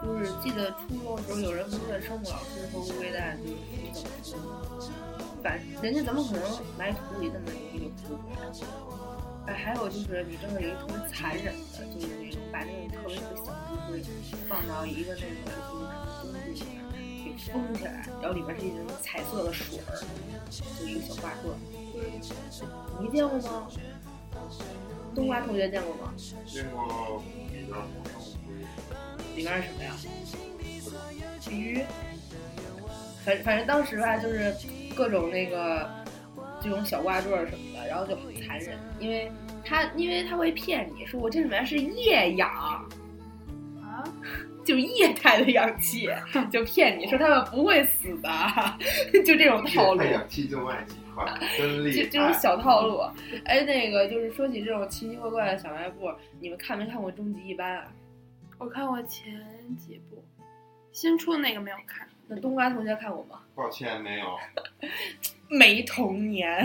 [0.02, 4.44] 就是记得初中的时候，有人问生物老师说乌龟蛋就是怎么
[4.78, 4.90] 孵？
[5.42, 6.42] 反人家怎么可能
[6.78, 9.03] 埋土里这么容易就孵出来？
[9.46, 14.02] 哎，还有就是你这儿有一特别残忍的，就是那种把那种特别特别小乌龟
[14.48, 15.26] 放到一个那个
[16.22, 16.80] 就是东西里面
[17.24, 19.80] 给封起来，然后里面是一种彩色的水儿，
[20.78, 21.50] 就一个小挂坠。
[23.00, 23.68] 你见过吗？
[25.14, 26.14] 冬瓜同学见过吗？
[26.46, 29.37] 见过里边儿放乌龟。
[29.37, 29.94] 里面是什么呀？
[31.50, 31.85] 鱼。
[33.24, 34.54] 反反正当时吧，就是
[34.94, 35.88] 各种那个
[36.64, 39.31] 这种小挂坠什么的，然后就很残忍，因为。
[39.66, 42.50] 他因为他会骗你说我这里面是液氧，
[43.81, 44.05] 啊，
[44.62, 46.07] 就液态的氧气，
[46.53, 48.29] 就骗你说他们不会死的，
[49.24, 50.03] 就这种套路。
[50.03, 51.24] 氧气就卖几块，
[51.57, 51.96] 真厉害。
[51.96, 52.98] 就这种小套路，
[53.46, 57.87] 哎，那个就是说起这种奇奇怪怪的小卖部，你们看没看过《终极一班》啊？
[58.59, 59.35] 我看过前
[59.79, 60.22] 几部，
[60.92, 62.07] 新出的那个没有看。
[62.26, 63.40] 那冬瓜同学看过吗？
[63.54, 64.26] 抱歉，没有。
[65.48, 66.64] 没童年，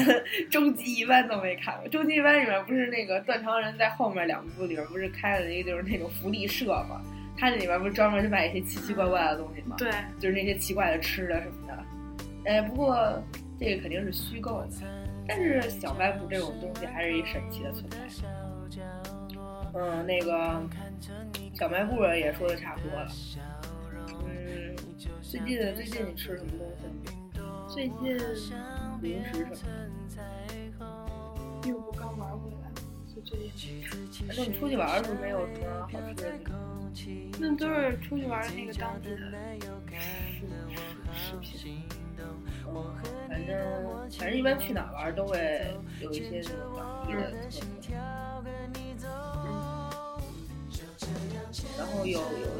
[0.49, 1.87] 终极一班都没看过。
[1.89, 7.01] 终极一班里面不是那个断肠人在后面两部里面不是开了一个就是那种福利社嘛？
[7.37, 9.75] 他那里面不是专门就卖一些奇奇怪怪的东西吗？
[9.77, 11.85] 对，就是那些奇怪的吃的什么的。
[12.45, 13.21] 哎，不过
[13.59, 14.67] 这个肯定是虚构的，
[15.27, 17.97] 但是小卖部这种东西还是一神奇的存在。
[19.75, 20.61] 嗯，那个
[21.53, 23.07] 小卖部也说的差不多了。
[25.01, 27.73] 嗯，最近最近你吃什么东西？
[27.73, 28.17] 最近
[29.01, 29.65] 零食什
[30.77, 31.61] 么？
[31.63, 32.69] 因为我刚玩回来，
[33.07, 33.85] 就最近。
[34.27, 36.37] 那你出去玩的时候没有什么好吃的？
[37.39, 39.15] 那都是出去玩的那个当地的
[40.33, 40.45] 食
[41.13, 41.83] 食品。
[42.17, 42.21] 嗯，
[43.29, 43.57] 反正
[44.17, 47.63] 反正一般去哪玩都会有一些那种当地的特色。
[51.77, 52.58] 然后有有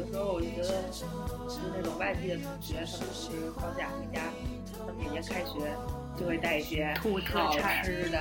[0.92, 4.22] 就那种外地的同学，他们是放假回家。
[4.86, 5.72] 他每年开学
[6.18, 7.50] 就会带一些好
[7.82, 8.18] 吃的、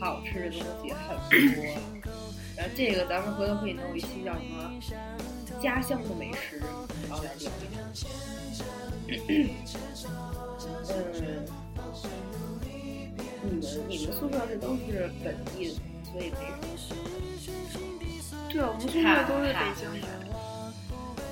[0.00, 1.16] 好吃的东西很
[1.52, 1.64] 多。
[2.56, 4.72] 然后这个咱们回头可以弄一期叫什么
[5.60, 6.60] “家乡的美食”，
[7.08, 7.78] 然后来聊一聊。
[13.46, 15.74] 嗯，你们你们宿舍是都是本地的，
[16.10, 16.36] 所以没
[16.76, 16.96] 什么。
[18.50, 18.92] 对，我们宿舍
[19.28, 20.33] 都是北京的。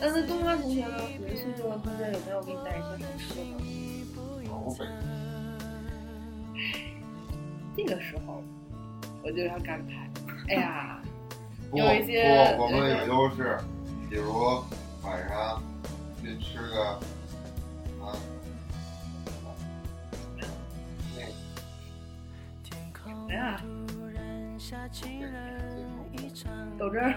[0.02, 0.96] 呃，那东方同学呢？
[1.16, 3.06] 你们宿舍的同学有没有给你带一些
[4.50, 4.90] 好吃的？
[7.76, 8.42] 这个时候
[9.22, 9.92] 我就要感慨，
[10.48, 11.00] 哎呀，
[11.72, 13.56] 有一些不，我们有优势，
[14.10, 14.64] 比如
[15.04, 15.62] 晚上
[16.20, 16.82] 去吃个
[18.04, 18.12] 啊，
[23.30, 23.62] 哎呀，
[26.76, 27.14] 豆汁儿，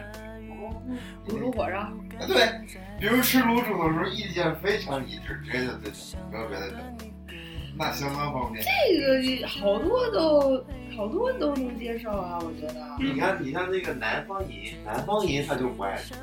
[1.27, 1.91] 卤煮火烧，
[2.27, 2.47] 对，
[2.99, 5.91] 比如吃卤煮的时候意见非常一致，直接就对，
[6.31, 6.77] 没有别的选
[7.77, 8.63] 那相当方便。
[8.63, 10.63] 这个好多都
[10.95, 12.75] 好多都能接受啊，我觉得。
[12.97, 14.49] 你看，你像那个南方人，
[14.85, 16.13] 南方人他就不爱吃。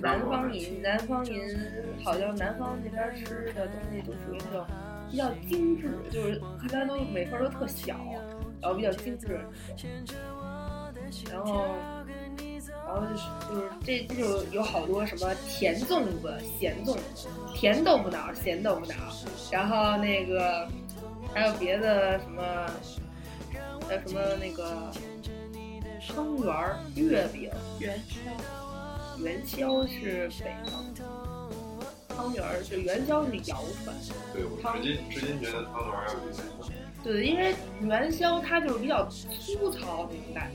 [0.00, 1.58] 南方人，南方人
[2.04, 4.64] 好像南方那边吃的东西就属于那种
[5.10, 7.96] 比较精致，就是一般都每份都特小，
[8.60, 9.40] 然后比较精致。
[11.28, 11.64] 然后。
[12.92, 18.94] 然后就是就是这这就有好多什么甜粽子、咸粽子、甜豆腐脑、咸豆腐脑，
[19.52, 20.66] 然后那个
[21.32, 22.42] 还有别的什么，
[23.86, 24.90] 还有什么那个
[26.08, 27.48] 汤圆儿、月饼、
[27.78, 30.84] 元宵，元宵是北方，
[32.08, 33.94] 汤圆儿就元宵是谣传。
[34.32, 40.50] 对我至今至今觉得汤圆儿要比元宵对，因为元宵它就是比较粗糙那种感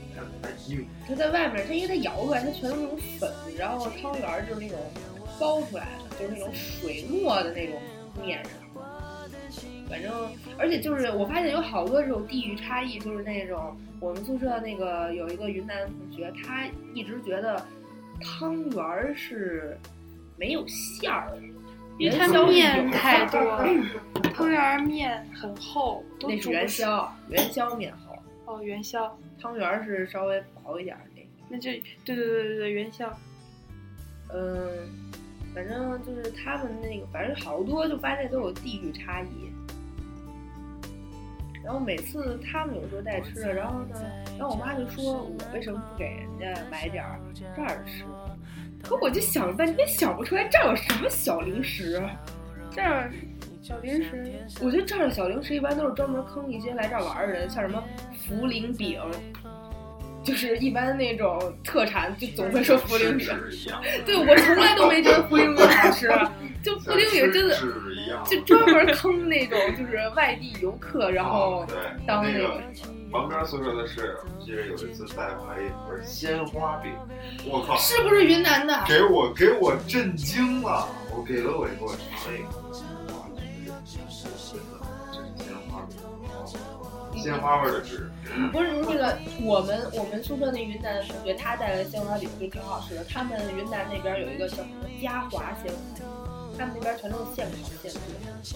[0.66, 4.78] 觉，它在外面，它因为它摇出来，它全都是那种粉，然后汤圆儿就是那种
[5.40, 7.80] 包出来的，就是那种水糯的那种
[8.24, 8.52] 面上。
[9.88, 10.28] 反正，
[10.58, 17.64] 而且就是我发现有好多这种地域差异，就是那种我们宿舍那个有一个云南同学，他一直觉得
[18.20, 19.78] 汤圆儿是
[20.36, 21.38] 没有馅儿的，
[21.98, 23.66] 因为它元宵面太多了，
[24.34, 26.68] 汤圆儿面很厚，都那是元。
[26.68, 31.28] 宵，元宵面厚，哦，元宵，汤圆儿是稍微薄一点儿的那个。
[31.48, 31.70] 那就
[32.04, 33.10] 对对对对对元宵。
[34.34, 34.68] 嗯，
[35.54, 39.50] 反正就是他们那个，反正好多就发现都有地域差异。
[41.64, 44.00] 然后每次他们有时候带吃的，然后呢，
[44.38, 48.04] 然后我妈就说我为什么不给人家买点儿这儿吃？
[48.88, 52.00] 可我就想了半天想不出来这儿有什么小零食。
[52.70, 53.10] 这儿
[53.62, 54.24] 小零食，
[54.62, 57.82] 我觉得这儿的小零食一般都是专门坑一些来这儿玩儿的人，像什么
[58.28, 59.00] 茯苓饼，
[60.22, 63.28] 就是一般那种特产就总会说茯苓饼。
[64.04, 66.06] 对我从来都没觉得茯苓饼好吃，
[66.62, 67.56] 就茯苓饼真的。
[68.24, 71.66] 就专门坑那种就是外地游客，然后
[72.06, 72.62] 当那那个个
[73.16, 76.92] 旁边宿舍的室友，记得有一次带回来一盒鲜花饼，
[77.46, 78.84] 我靠，是不是云南的？
[78.86, 80.86] 给我给我震惊了！
[81.16, 82.60] 我给了我给我尝了一口，
[83.14, 83.24] 哇，
[83.86, 84.76] 这是真的，
[85.10, 85.96] 这是鲜花饼，
[87.22, 88.10] 鲜花味儿的纸，
[88.52, 93.02] 不是那个我们我们宿舍那云南的同学，他带来的鲜花饼就挺好吃的。
[93.04, 94.68] 他们云南那边有一个叫什么
[95.02, 96.25] 嘉华鲜花，
[96.58, 98.00] 他们那边全都是现烤现做。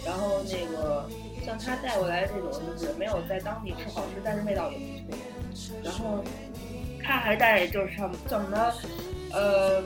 [0.05, 1.09] 然后那个
[1.45, 5.15] 像他带过来这种，就是没有在当地吃好吃，但是味道也不
[5.55, 5.77] 错。
[5.83, 6.25] 然后
[7.03, 8.73] 他还带就是什么叫什么
[9.33, 9.81] 呃，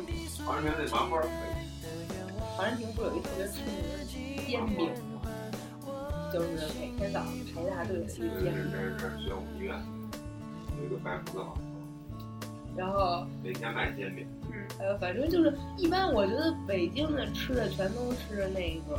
[0.46, 1.22] 完全那麻花儿
[2.56, 4.04] 长安亭不是有一特别出名的
[4.46, 5.20] 煎饼吗？
[6.32, 6.48] 就是
[6.80, 9.74] 每天早上排大队的是个煎饼，这是这是宣武医院
[10.78, 10.96] 有一个
[12.76, 18.98] 然后每天卖煎饼，嗯呃，反正就是一般，我觉得北京的吃的全都是那个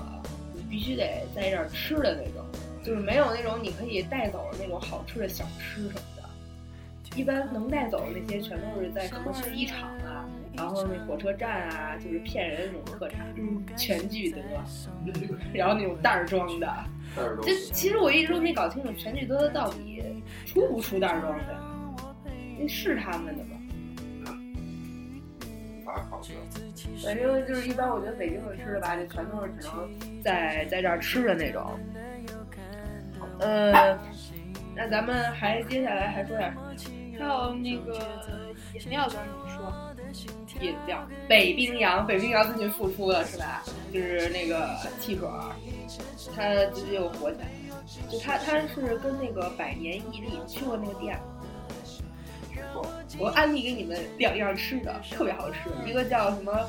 [0.53, 2.45] 你必须得在这儿吃的那种，
[2.83, 6.23] 就是没有那种你可以带走的那种好吃的小吃什么的。
[7.15, 14.41] 一般能带走的那些全都是在什么机场啊，然后那火车站啊，就是骗人的那种特产，嗯，全聚德，
[15.53, 16.67] 然后那种袋儿装的。
[17.41, 20.03] 这其实我一直都没搞清楚全聚德到底
[20.45, 21.57] 出不出袋儿装的，
[22.59, 23.54] 那是他们的吗？
[25.95, 26.33] 无法考究。
[27.03, 31.79] 反正就是一般，我觉得北京的吃的吧，就全都是只能在在这儿吃的那种。
[33.39, 33.97] 呃，
[34.75, 36.63] 那咱们还接下来还说点什么
[37.17, 37.99] 还有那个
[38.73, 39.73] 饮料咱没说，
[40.59, 41.07] 饮料？
[41.27, 43.63] 北冰洋，北冰洋最近复出了是吧？
[43.93, 45.55] 就是那个汽水儿，
[46.35, 47.51] 它最近又火起来了。
[48.09, 51.34] 就它它是跟那个百年毅力，你去过那个店吗？
[53.17, 56.67] 我安利给你们两样吃的，特别好吃，一个叫什么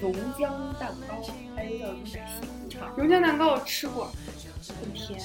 [0.00, 1.22] 榕浆蛋糕，
[1.54, 2.96] 还有一个叫什么奶昔葡萄。
[2.96, 4.10] 榕浆蛋糕我吃过，
[4.80, 5.20] 很甜。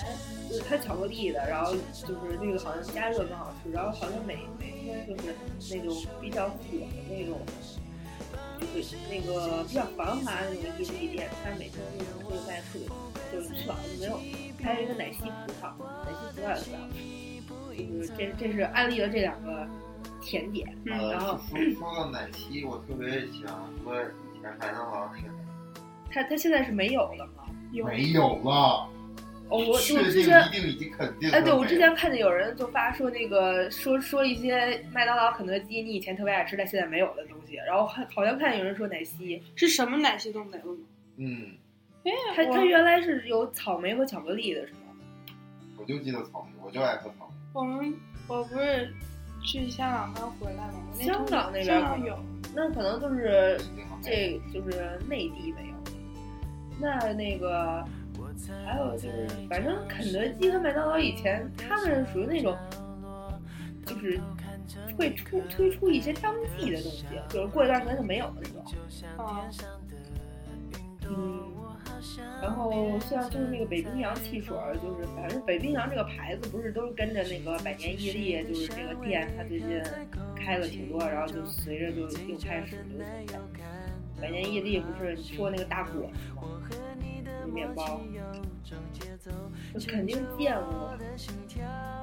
[0.50, 5.34] 就是它巧克力的，然后就是那个好像加热更好吃，然后好像每每天就是
[5.76, 7.42] 那种比较火的那种，
[8.60, 12.88] 就是那个比较繁华的那种意大利店，它每天就是会在特别，
[13.32, 14.20] 就是吃饱了就没有。
[14.62, 15.74] 还有一个奶昔葡萄，
[16.06, 16.94] 奶昔葡萄也特别好吃，
[17.76, 19.68] 就是这这是安利的这两个
[20.24, 25.34] 甜点，嗯呃然后说说到奶昔，我特别想说以前麦当劳那个
[26.12, 27.44] 它它现在是没有了吗？
[27.72, 28.88] 有没有了，
[29.50, 31.32] 哦，我我之前一定已经肯定。
[31.32, 40.80] 哎，对，我之前看见有人就发说那个说说一些麦当劳、肯德基，你以前特别爱吃但现在没有的东西，然后还好像看见有人说奶昔，是什么奶昔都没了吗？
[41.18, 41.52] 嗯，
[42.36, 44.80] 它我它原来是有草莓和巧克力的，是吗？
[45.78, 47.36] 我就记得草莓，我就爱喝草莓。
[47.54, 47.94] 我们
[48.28, 48.94] 我不是
[49.44, 50.74] 去香港刚回来吗？
[50.92, 52.18] 我那香港那边有，
[52.56, 53.60] 那可能就是
[54.02, 55.74] 这就是内地没有。
[56.80, 57.86] 那那个
[58.66, 62.58] 还有就是，反正肯德基和麦当劳以前他们属于那种，
[63.86, 64.20] 就是
[64.98, 68.66] 会出推出一些当季的东西，就是过一段时间就没有了那种。
[69.18, 69.48] 啊，
[71.08, 71.53] 嗯，
[72.42, 79.82] 然后像就是那个北冰洋汽水，就是反正北冰洋这个牌子不是都是跟着那个百年屹立，就是这个店它最近
[80.36, 83.40] 开了挺多，然后就随着就又开始流行起来。
[84.22, 86.44] 百年屹立不是说那个大果子吗？
[87.54, 88.00] 面包，
[89.74, 90.94] 我肯定见过，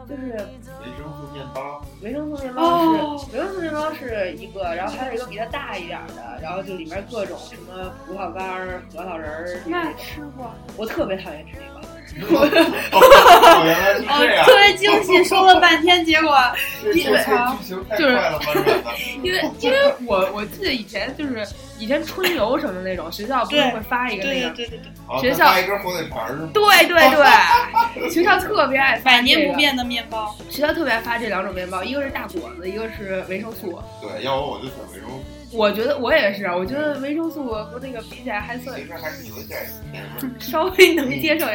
[0.09, 10.51] 就是维生素面包，维生素面包哦是、维生素面包是一个，然后还有一个比它大一点儿的，然后就里面各种什么葡萄干儿、核桃仁儿，那吃过。
[10.77, 11.87] 我特别讨厌吃那个。
[12.21, 14.57] 哦，原来是哦这，样特。
[14.57, 16.37] 别惊喜，说了半天，结果
[16.83, 18.81] 这这这剧情太快了吧，软的。
[19.23, 21.47] 因为因为我我记得以前就是
[21.79, 26.51] 以前春游什么那种，学校不是会发一个那个，对对对对，好学校发一根火腿肠是吗？
[26.53, 30.35] 对对对， 学校特别爱发百年，不变的面包。
[30.49, 33.79] 学校特别爱发这两种面包，一个是大果子，一个是维生素。
[34.01, 35.25] 对，要我我就选维生素。
[35.53, 40.31] 我觉得我也是，我觉得维生素和那个比起来还算其实还是有点甜味儿。
[40.39, 41.47] 稍微能接受。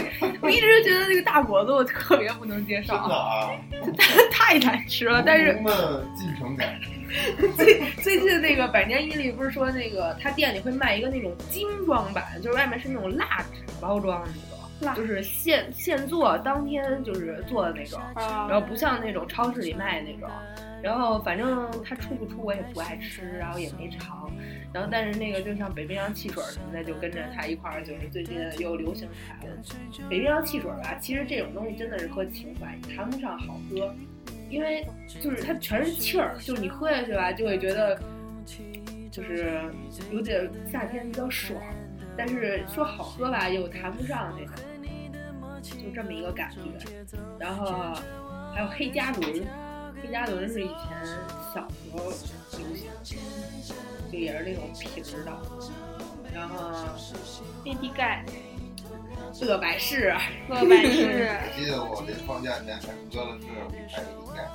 [0.41, 3.51] 我一直觉得那个大果子我特别不能接受真，的啊，
[4.31, 5.23] 太难吃了。
[5.25, 5.73] 但是农们
[6.15, 6.77] 进城改。
[7.55, 14.29] 最近那个百年伊利不是说那个他店里会卖一个那种精装版，就是外面是那种蜡纸包装的
[14.81, 20.29] 那种，就是现现做当天就是做的那种，啊然后不像那种超市里卖的那种。
[20.86, 24.31] 然后反正它出不出我也不爱吃，然后也没尝。
[24.71, 29.57] 然后但是那个就像北冰洋汽水什么的，就跟着它一块儿，就是最近又流行起来了。
[30.07, 33.91] 北冰洋汽水吧，其实这种东西真的是喝情怀，谈不上好喝，
[34.47, 37.99] 因为就是它全是气儿，就是你喝下去吧，就会觉得
[39.09, 39.63] 就是
[40.11, 41.59] 有点夏天比较爽，
[42.15, 46.59] 但是说好喝吧，又谈不上那个，就这么一个感觉。
[47.39, 47.99] 然后
[48.53, 49.43] 还有黑加仑，
[50.06, 50.78] 黑加仑是以前
[51.53, 52.03] 小时候
[52.60, 53.18] 流行的，
[54.12, 55.32] 就也是那种瓶儿的。
[56.32, 56.72] 然后
[57.66, 58.24] AD 钙、
[59.41, 60.14] 乐百氏，
[60.47, 63.49] 乐百氏，我记得我这放假前还喝了是一
[63.91, 64.03] 排
[64.36, 64.47] 钙，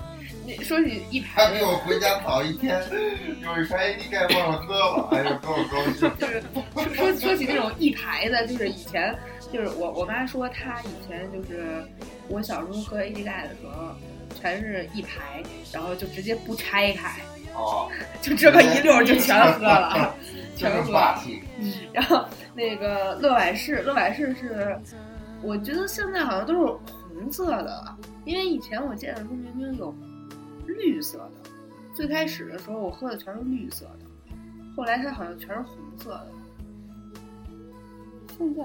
[0.47, 2.81] 那说起一他排比我回家早一天，
[3.43, 6.09] 有一排 AD 钙忘了喝了，哎呀，给我高兴。
[6.19, 6.43] 就是
[6.95, 9.19] 说说起那种一排的，就是以前
[9.53, 11.83] 就是我我妈说她以前就是
[12.29, 13.97] 我小时候喝 AD 钙的时候，
[14.41, 17.20] 全是一排，然后就直接不拆开，
[17.55, 17.91] 哦，
[18.22, 20.14] 就这么一溜儿就全喝了，
[20.57, 20.86] 全喝了。
[20.86, 21.43] 是霸气。
[21.93, 22.24] 然后
[22.55, 24.78] 那个乐百氏，乐百氏是
[25.43, 26.61] 我觉得现在好像都是
[27.14, 29.95] 红色的，因为以前我见的时候明明有
[30.66, 31.51] 绿色的，
[31.95, 34.34] 最开始的时候我喝的全是绿色的，
[34.76, 36.26] 后来它好像全是红色的。
[38.38, 38.62] 现在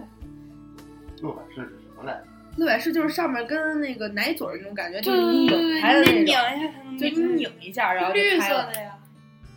[1.22, 2.28] 乐百氏是什么来着？
[2.58, 8.66] 乐百氏就是上面跟那个奶嘴儿那种感觉，就是你拧开的那种，一下才能就你拧一下，然后就绿开了。
[8.66, 8.92] 色的呀。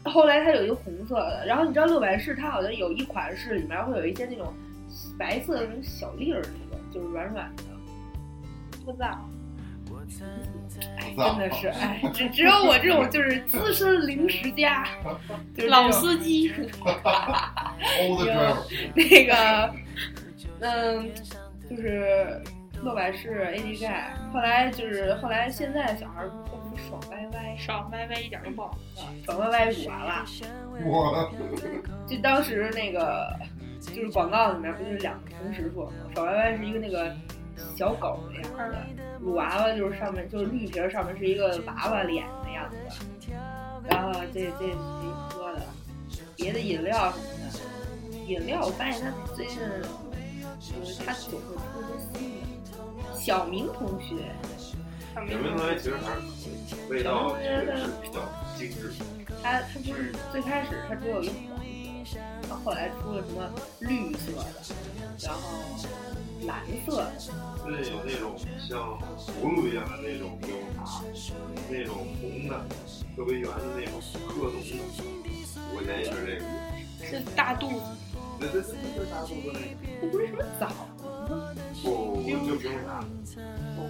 [0.05, 4.55] 后来它有一个红色的，然后你知道乐百氏它好像有一款是里面会有一些那种
[5.19, 7.65] 白色的那种小粒儿，那种就是软软的。
[8.85, 9.29] 不知道，
[10.99, 14.87] 哎，真的是哎，只只有我这种就是资深零食家，
[15.55, 16.51] 就是老司机
[18.11, 18.57] driver，
[18.95, 19.75] 那个，
[20.61, 21.11] 嗯，
[21.69, 22.41] 就是
[22.83, 29.03] 乐百氏 AD 钙，后来就是后来现在小孩都不爽歪歪，爽歪歪一点都不好喝。
[29.25, 30.25] 爽歪歪乳娃娃，
[30.85, 31.29] 我
[32.07, 33.29] 就当时那个
[33.81, 35.93] 就是广告里面不就是两个同时说吗？
[36.15, 37.15] 爽歪歪是一个那个
[37.77, 38.77] 小狗的样子，
[39.21, 42.77] 乳娃娃就是上面就是绿皮儿上面是一个娃娃脸的样子，
[43.89, 45.63] 然后这这是一喝的，
[46.37, 47.25] 别的饮料什么
[48.13, 49.59] 的，饮料我发现它最近
[50.61, 52.48] 就是他总会出一些新的。
[53.19, 54.15] 小明同学，
[55.15, 56.25] 小小明同学其实还是可
[56.87, 58.23] 以，味道确实是比较
[58.57, 58.93] 精致。
[59.43, 61.59] 他他不是最开始他只有一黄
[62.05, 63.51] 色，然后后来出了什么
[63.81, 64.45] 绿色的，
[65.23, 65.41] 然后
[66.47, 67.13] 蓝色的，
[67.65, 68.99] 对有那种像
[69.43, 71.03] 葫芦一样的那种冰茶，
[71.69, 72.65] 那种红的，
[73.17, 74.67] 特别圆的那种各种的，
[75.73, 76.45] 五块钱一瓶这个。
[77.01, 77.85] 是大肚子，
[78.41, 79.53] 对对对对对，大肚子
[80.03, 80.69] 那不是什么枣
[81.37, 81.53] 吗？
[81.83, 83.05] 不，就冰茶，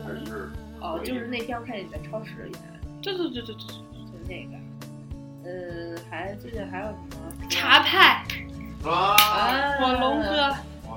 [0.05, 2.63] 还是哦，就是那天我看见你在超市里面，
[3.03, 4.53] 对对对对对，就是那个，
[5.45, 8.23] 呃，还最近还有什么茶派，
[8.85, 9.79] 啊，啊？
[9.81, 10.55] 我龙哥，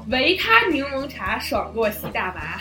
[0.10, 2.58] 维他柠檬茶，爽过吸大麻，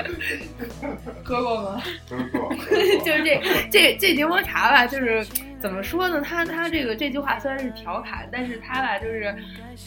[1.24, 1.82] 喝过吗？
[2.08, 2.54] 真错，
[3.04, 5.26] 就是这这这柠檬茶吧，就是
[5.60, 6.22] 怎么说呢？
[6.22, 9.36] 他他这个这句话虽然是调侃，但是他吧，就是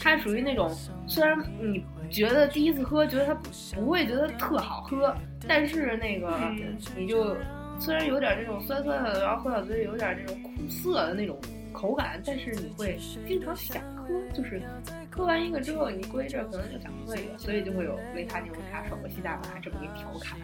[0.00, 0.70] 他属于那种
[1.06, 3.34] 虽然你觉得第一次喝觉得它
[3.74, 5.14] 不会觉得特好喝，
[5.48, 7.36] 但是那个嗯你就
[7.78, 11.36] 虽然有点这种酸酸的，然后喝到嘴里有点这种苦涩的那种
[11.72, 12.96] 口感，但是你会
[13.26, 14.62] 经常想喝，就是
[15.10, 20.38] 喝完一个之后，你过一阵儿可能就想喝一个，所以就会有维他柠檬茶爽过西大麻这么一调侃。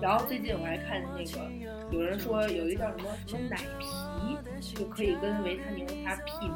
[0.00, 1.50] 然后最近我还看那个
[1.90, 6.54] 有人说有一个叫什么什么奶皮，就可以跟维他柠檬茶媲美。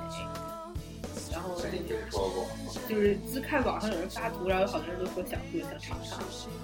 [1.33, 2.47] 然后听说过。
[2.89, 6.21] 就是自看网上有人发图，然后有好多人都说想喝想尝尝，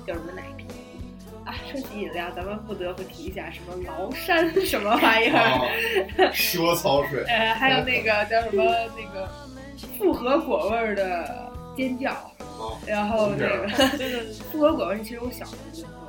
[0.07, 0.65] 叫什么奶啤。
[1.45, 5.59] 啊，说起饮料，咱们不得不提一下什么崂山什么玩意儿，
[6.21, 8.63] 哦，说草水，呃，还有那个叫什么
[8.95, 9.27] 那个
[9.99, 12.13] 复合果味儿的尖叫，
[12.59, 13.67] 哦，然后那个
[13.97, 16.00] 对对对，复合果味，其实我小时候就喝过，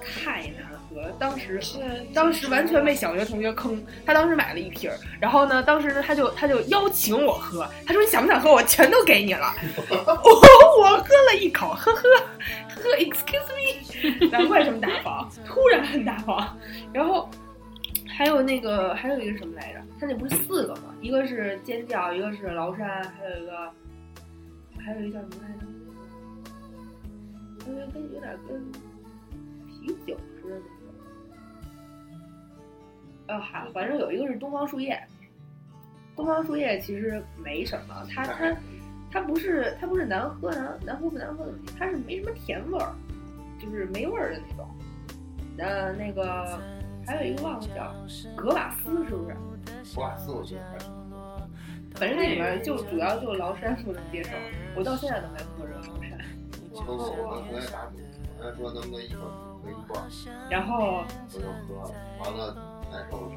[0.00, 1.78] 太难喝了，当时是
[2.14, 9.54] 当时完全被小学同学坑，他当时买了一瓶儿，然后呢，当时呢他就他就邀请我喝，他说你想不想喝，我全都给你了。
[9.88, 9.96] 我
[10.80, 12.20] 我喝了一口，呵呵呵
[12.82, 16.56] 呵，excuse me， 难怪这么大方，突然很大方。
[16.92, 17.28] 然后
[18.08, 19.80] 还有那个还有一个什么来着？
[20.00, 20.94] 他那不是四个吗？
[21.00, 23.70] 一个是尖叫，一个是崂山，还有一个
[24.84, 25.66] 还有一个叫什么来着？
[27.66, 28.72] 我觉得跟有点跟
[29.94, 30.68] 啤酒似的那种。
[33.26, 34.98] 呃，还反正有一个是东方树叶，
[36.16, 38.56] 东方树叶其实没什么，它它
[39.10, 42.94] 它不是它不是难喝难难喝不难喝的问题，它是没什么甜味儿，
[43.60, 44.68] 就是没味儿的那种。
[45.58, 46.60] 呃，那个
[47.06, 47.94] 还有一个忘了叫
[48.36, 49.36] 格瓦斯是不是？
[49.94, 50.78] 格瓦斯我觉得还
[51.94, 54.30] 反正那里面就主要就崂山不能接受，
[54.76, 56.18] 我到现在都没喝这个崂山。
[56.86, 57.96] 都喜欢昨天打赌，
[58.38, 59.20] 昨天说能不能一会
[60.50, 61.04] 然后
[61.34, 62.56] 我就喝，完了
[62.90, 63.34] 难受了。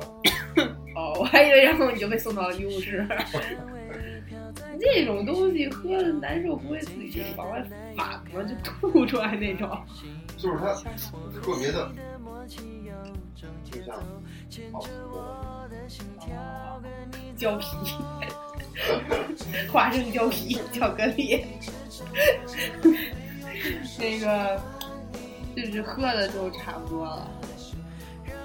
[0.95, 3.07] 哦，我还以为然后你就被送到医务室。
[4.79, 7.63] 这种东西喝的难受，不会自己往外
[7.95, 8.43] 反吗？
[8.43, 9.69] 就吐出来那种。
[10.37, 10.73] 就是它
[11.41, 11.91] 特别的，
[12.47, 13.95] 就像
[14.71, 16.31] 好吃的，
[17.37, 17.67] 胶皮，
[19.71, 21.45] 花生胶皮，巧克力。
[23.99, 24.59] 那个
[25.55, 27.29] 就是喝的就差不多了，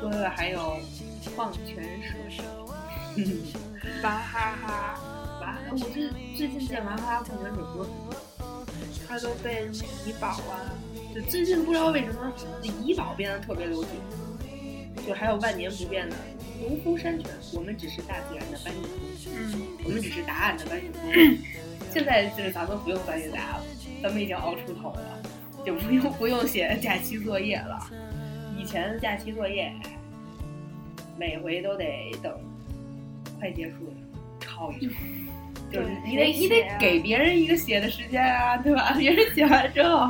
[0.01, 0.79] 喝的还有
[1.35, 1.85] 矿泉
[2.31, 2.45] 水。
[4.03, 5.01] 娃哈哈，
[5.41, 7.87] 娃，我最最近见娃哈哈矿泉水多。
[9.09, 9.69] 它都被
[10.05, 10.75] 怡宝啊，
[11.15, 12.33] 就最近不知道为什么
[12.83, 13.91] 怡宝变得特别流行，
[15.07, 16.17] 就还有万年不变的
[16.61, 18.91] 农夫山泉，我们只是大自然的搬运工，
[19.33, 21.01] 嗯，我们只是答案的搬运工。
[21.93, 23.65] 现在就是咱们不用搬运答案了，
[24.03, 25.23] 咱们已经熬出头了，
[25.67, 27.91] 就不用不用写假期作业了。
[28.57, 29.75] 以前的假期作业，
[31.19, 32.33] 每回都得等
[33.41, 33.95] 快结束了
[34.39, 34.95] 抄一抄。
[35.73, 38.95] 就是你得你得给别人一个写的时间啊，对吧？
[38.97, 40.09] 别人写完之后，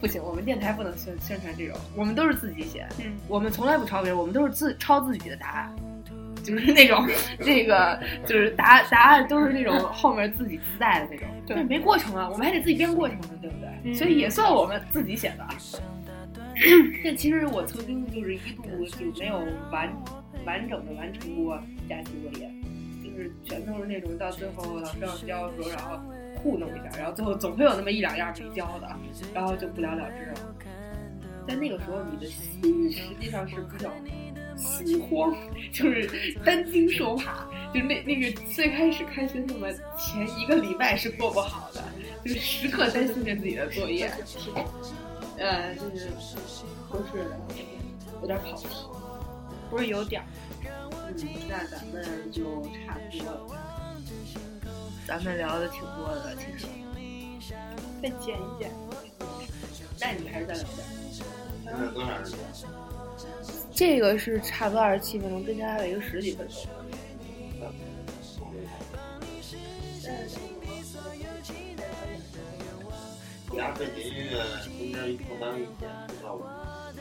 [0.00, 5.76] 不行，我们电台不能宣宣传这种，我们都是自己写，嗯，我们从来不抄别人，我们都是自抄自己的答案，
[6.44, 7.04] 就是那种
[7.40, 13.68] 这个就是答答案都是那种后面自己自带的那种，对没过程啊，我们还得自己编过程呢，对不对？
[13.84, 15.46] 嗯所以也算我们自己写的。
[17.04, 19.38] 但其实我曾经就是一度就没有
[19.72, 19.92] 完
[20.46, 22.48] 完整的完成过假期作业，
[23.02, 25.98] 就是全都是那种到最后老师要交的时候，然后
[26.36, 28.88] 糊弄一下，然后最后总会有那么一两样没交的，
[29.34, 30.54] 然后就不了了之了。
[31.46, 33.90] 在那个时候，你的心实际上是比较
[34.56, 35.34] 心慌，
[35.72, 41.82] 就是担惊受怕，就是那那个最开始开学那么前一个礼拜是过不好的，
[42.24, 44.12] 就是时刻担心着自己的作业。
[45.38, 46.08] 呃，就是
[46.88, 47.36] 合适的，
[48.20, 48.66] 有点跑题。
[49.70, 50.26] 不是有点儿，
[50.62, 51.14] 嗯，
[51.48, 53.60] 那咱们就差不多了。
[55.06, 56.66] 咱们聊的挺多的，其实。
[58.02, 58.70] 再剪一剪。
[60.00, 60.86] 那你还是再聊点。
[61.10, 62.38] 现在多长时间？
[63.72, 66.56] 这个是差不多二十七分钟，之前还有一个十几分钟。
[73.56, 74.30] 压背景音乐
[74.64, 76.92] 中间一空档一剪，知道吧？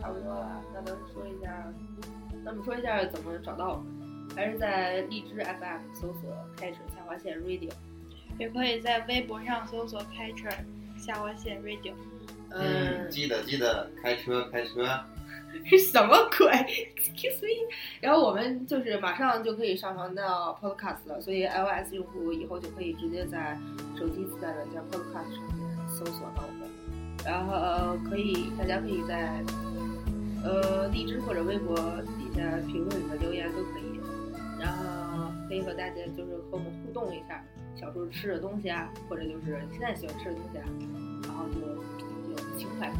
[0.00, 1.72] 差不多了，那咱们说一下，
[2.44, 3.84] 那么说一下怎么找到我们，
[4.36, 7.70] 还是在荔枝 FM 搜索“开始下划线 Radio”。
[8.38, 10.48] 也可以在微博上搜索“开车
[10.96, 11.92] 下划线 radio”。
[12.58, 14.86] 嗯，记得记得开车开车。
[15.64, 16.46] 是什么鬼
[16.96, 17.72] ？Excuse me。
[18.00, 23.58] 然后我们就是马上就可以上传到 Podcast 了，所以 iOS 用户以后就可以直接在
[23.98, 26.68] 手机自带软件 Podcast 上面搜索到我们。
[27.24, 29.42] 然后呃，可以大家可以在
[30.44, 31.74] 呃荔枝或者微博
[32.18, 33.98] 底下评论里面留言都可以，
[34.60, 37.42] 然后可以和大家就是和我们互动一下，
[37.74, 40.64] 小时候吃的东西啊，或者就是你现在喜欢吃的东西啊，
[41.24, 41.95] 然后就
[42.36, 42.90] 有情怀。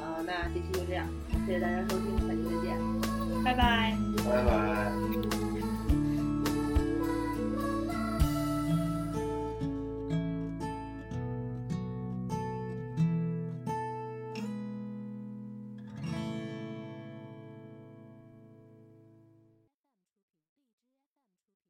[0.00, 1.06] 呃，那这期就这样，
[1.46, 3.44] 谢谢大家收听，下期再见。
[3.44, 3.96] 拜拜。
[4.24, 5.45] 拜拜。